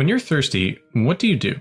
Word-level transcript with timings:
When 0.00 0.08
you're 0.08 0.18
thirsty, 0.18 0.78
what 0.94 1.18
do 1.18 1.28
you 1.28 1.36
do? 1.36 1.60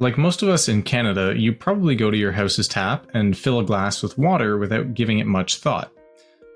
Like 0.00 0.18
most 0.18 0.42
of 0.42 0.48
us 0.48 0.68
in 0.68 0.82
Canada, 0.82 1.34
you 1.36 1.52
probably 1.52 1.94
go 1.94 2.10
to 2.10 2.16
your 2.16 2.32
house's 2.32 2.66
tap 2.66 3.06
and 3.14 3.38
fill 3.38 3.60
a 3.60 3.64
glass 3.64 4.02
with 4.02 4.18
water 4.18 4.58
without 4.58 4.94
giving 4.94 5.20
it 5.20 5.28
much 5.28 5.58
thought. 5.58 5.92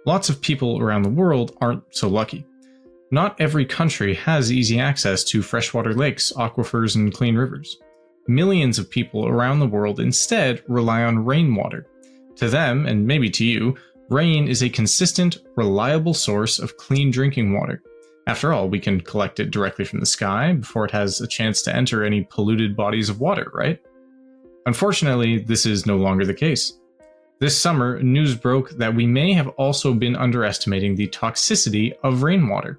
Lots 0.07 0.29
of 0.29 0.41
people 0.41 0.80
around 0.80 1.03
the 1.03 1.09
world 1.09 1.57
aren't 1.61 1.84
so 1.95 2.09
lucky. 2.09 2.45
Not 3.12 3.41
every 3.41 3.64
country 3.64 4.12
has 4.14 4.50
easy 4.50 4.80
access 4.80 5.23
to 5.27 5.41
freshwater 5.41 5.95
lakes, 5.95 6.32
aquifers, 6.37 6.96
and 6.96 7.15
clean 7.15 7.37
rivers. 7.37 7.79
Millions 8.27 8.77
of 8.80 8.91
people 8.91 9.29
around 9.29 9.61
the 9.61 9.69
world 9.69 10.01
instead 10.01 10.65
rely 10.67 11.05
on 11.05 11.25
rainwater. 11.25 11.87
To 12.39 12.49
them, 12.49 12.87
and 12.87 13.07
maybe 13.07 13.30
to 13.30 13.45
you, 13.45 13.77
rain 14.09 14.49
is 14.49 14.65
a 14.65 14.69
consistent, 14.69 15.39
reliable 15.55 16.12
source 16.12 16.59
of 16.59 16.77
clean 16.77 17.12
drinking 17.12 17.55
water. 17.55 17.85
After 18.29 18.53
all, 18.53 18.69
we 18.69 18.79
can 18.79 19.01
collect 19.01 19.41
it 19.41 19.51
directly 19.51 19.87
from 19.87 20.01
the 20.01 20.07
sky 20.07 20.53
before 20.53 20.85
it 20.85 20.91
has 20.91 21.19
a 21.23 21.27
chance 21.27 21.63
to 21.63 21.75
enter 21.75 22.05
any 22.05 22.25
polluted 22.25 22.77
bodies 22.77 23.09
of 23.09 23.21
water, 23.21 23.50
right? 23.55 23.81
Unfortunately, 24.67 25.39
this 25.39 25.64
is 25.64 25.86
no 25.86 25.96
longer 25.96 26.27
the 26.27 26.35
case. 26.35 26.79
This 27.41 27.59
summer, 27.59 28.03
news 28.03 28.35
broke 28.35 28.69
that 28.72 28.95
we 28.95 29.07
may 29.07 29.33
have 29.33 29.49
also 29.57 29.95
been 29.95 30.14
underestimating 30.14 30.95
the 30.95 31.09
toxicity 31.09 31.95
of 32.05 32.22
rainwater. 32.22 32.78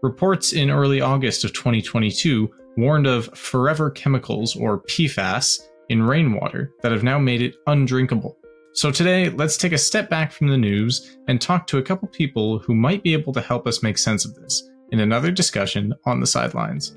Reports 0.00 0.54
in 0.54 0.70
early 0.70 1.02
August 1.02 1.44
of 1.44 1.52
2022 1.52 2.50
warned 2.78 3.06
of 3.06 3.26
forever 3.36 3.90
chemicals, 3.90 4.56
or 4.56 4.80
PFAS, 4.84 5.68
in 5.90 6.02
rainwater 6.02 6.72
that 6.80 6.92
have 6.92 7.02
now 7.02 7.18
made 7.18 7.42
it 7.42 7.56
undrinkable. 7.66 8.38
So 8.72 8.90
today, 8.90 9.28
let's 9.28 9.58
take 9.58 9.72
a 9.72 9.78
step 9.78 10.08
back 10.08 10.32
from 10.32 10.48
the 10.48 10.56
news 10.56 11.18
and 11.26 11.38
talk 11.38 11.66
to 11.66 11.78
a 11.78 11.82
couple 11.82 12.08
people 12.08 12.60
who 12.60 12.74
might 12.74 13.02
be 13.02 13.12
able 13.12 13.34
to 13.34 13.40
help 13.42 13.66
us 13.66 13.82
make 13.82 13.98
sense 13.98 14.24
of 14.24 14.34
this 14.34 14.70
in 14.90 15.00
another 15.00 15.30
discussion 15.30 15.94
on 16.04 16.20
the 16.20 16.26
sidelines. 16.26 16.96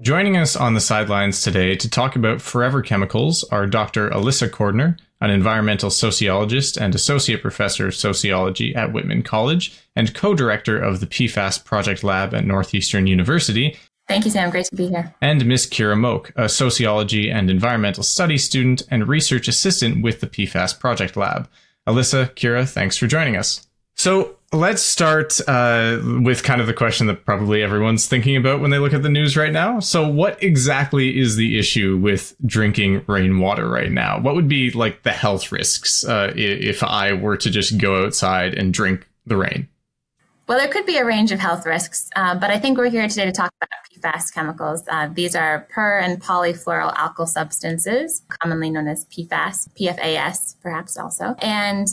Joining 0.00 0.38
us 0.38 0.56
on 0.56 0.72
the 0.72 0.80
sidelines 0.80 1.42
today 1.42 1.76
to 1.76 1.90
talk 1.90 2.16
about 2.16 2.40
forever 2.40 2.80
chemicals 2.80 3.44
are 3.44 3.66
Dr. 3.66 4.08
Alyssa 4.08 4.48
Cordner, 4.48 4.96
an 5.20 5.30
environmental 5.30 5.90
sociologist 5.90 6.78
and 6.78 6.94
associate 6.94 7.42
professor 7.42 7.88
of 7.88 7.94
sociology 7.94 8.74
at 8.74 8.92
Whitman 8.92 9.22
College 9.22 9.78
and 9.96 10.14
co 10.14 10.34
director 10.34 10.78
of 10.78 11.00
the 11.00 11.06
PFAS 11.06 11.62
Project 11.62 12.04
Lab 12.04 12.32
at 12.32 12.46
Northeastern 12.46 13.06
University. 13.06 13.76
Thank 14.06 14.24
you, 14.24 14.30
Sam. 14.30 14.48
Great 14.48 14.64
to 14.66 14.76
be 14.76 14.86
here. 14.86 15.14
And 15.20 15.44
Miss 15.44 15.66
Kira 15.66 15.98
Moak, 15.98 16.32
a 16.36 16.48
sociology 16.48 17.30
and 17.30 17.50
environmental 17.50 18.02
studies 18.02 18.44
student 18.44 18.84
and 18.90 19.06
research 19.06 19.48
assistant 19.48 20.02
with 20.02 20.20
the 20.20 20.26
PFAS 20.26 20.80
Project 20.80 21.18
Lab. 21.18 21.50
Alyssa, 21.88 22.30
Kira, 22.34 22.68
thanks 22.68 22.98
for 22.98 23.06
joining 23.06 23.34
us. 23.34 23.66
So 23.96 24.36
let's 24.52 24.82
start 24.82 25.40
uh, 25.48 25.98
with 26.22 26.42
kind 26.42 26.60
of 26.60 26.66
the 26.66 26.74
question 26.74 27.06
that 27.06 27.24
probably 27.24 27.62
everyone's 27.62 28.06
thinking 28.06 28.36
about 28.36 28.60
when 28.60 28.70
they 28.70 28.78
look 28.78 28.92
at 28.92 29.02
the 29.02 29.08
news 29.08 29.36
right 29.38 29.52
now. 29.52 29.80
So, 29.80 30.06
what 30.06 30.40
exactly 30.42 31.18
is 31.18 31.36
the 31.36 31.58
issue 31.58 31.96
with 31.96 32.36
drinking 32.44 33.04
rainwater 33.06 33.68
right 33.68 33.90
now? 33.90 34.20
What 34.20 34.34
would 34.34 34.48
be 34.48 34.70
like 34.70 35.02
the 35.02 35.12
health 35.12 35.50
risks 35.50 36.04
uh, 36.04 36.32
if 36.36 36.82
I 36.82 37.14
were 37.14 37.38
to 37.38 37.50
just 37.50 37.78
go 37.78 38.04
outside 38.04 38.54
and 38.54 38.72
drink 38.72 39.08
the 39.26 39.38
rain? 39.38 39.66
Well, 40.48 40.56
there 40.56 40.68
could 40.68 40.86
be 40.86 40.96
a 40.96 41.04
range 41.04 41.30
of 41.30 41.38
health 41.38 41.66
risks, 41.66 42.08
uh, 42.16 42.34
but 42.34 42.50
I 42.50 42.58
think 42.58 42.78
we're 42.78 42.88
here 42.88 43.06
today 43.06 43.26
to 43.26 43.32
talk 43.32 43.52
about 43.60 44.14
PFAS 44.14 44.32
chemicals. 44.32 44.82
Uh, 44.88 45.10
these 45.12 45.36
are 45.36 45.66
per 45.68 45.98
and 45.98 46.22
polyfluoroalkyl 46.22 47.28
substances, 47.28 48.22
commonly 48.30 48.70
known 48.70 48.88
as 48.88 49.04
PFAS, 49.06 49.68
PFAS 49.78 50.56
perhaps 50.62 50.96
also. 50.96 51.36
And 51.40 51.88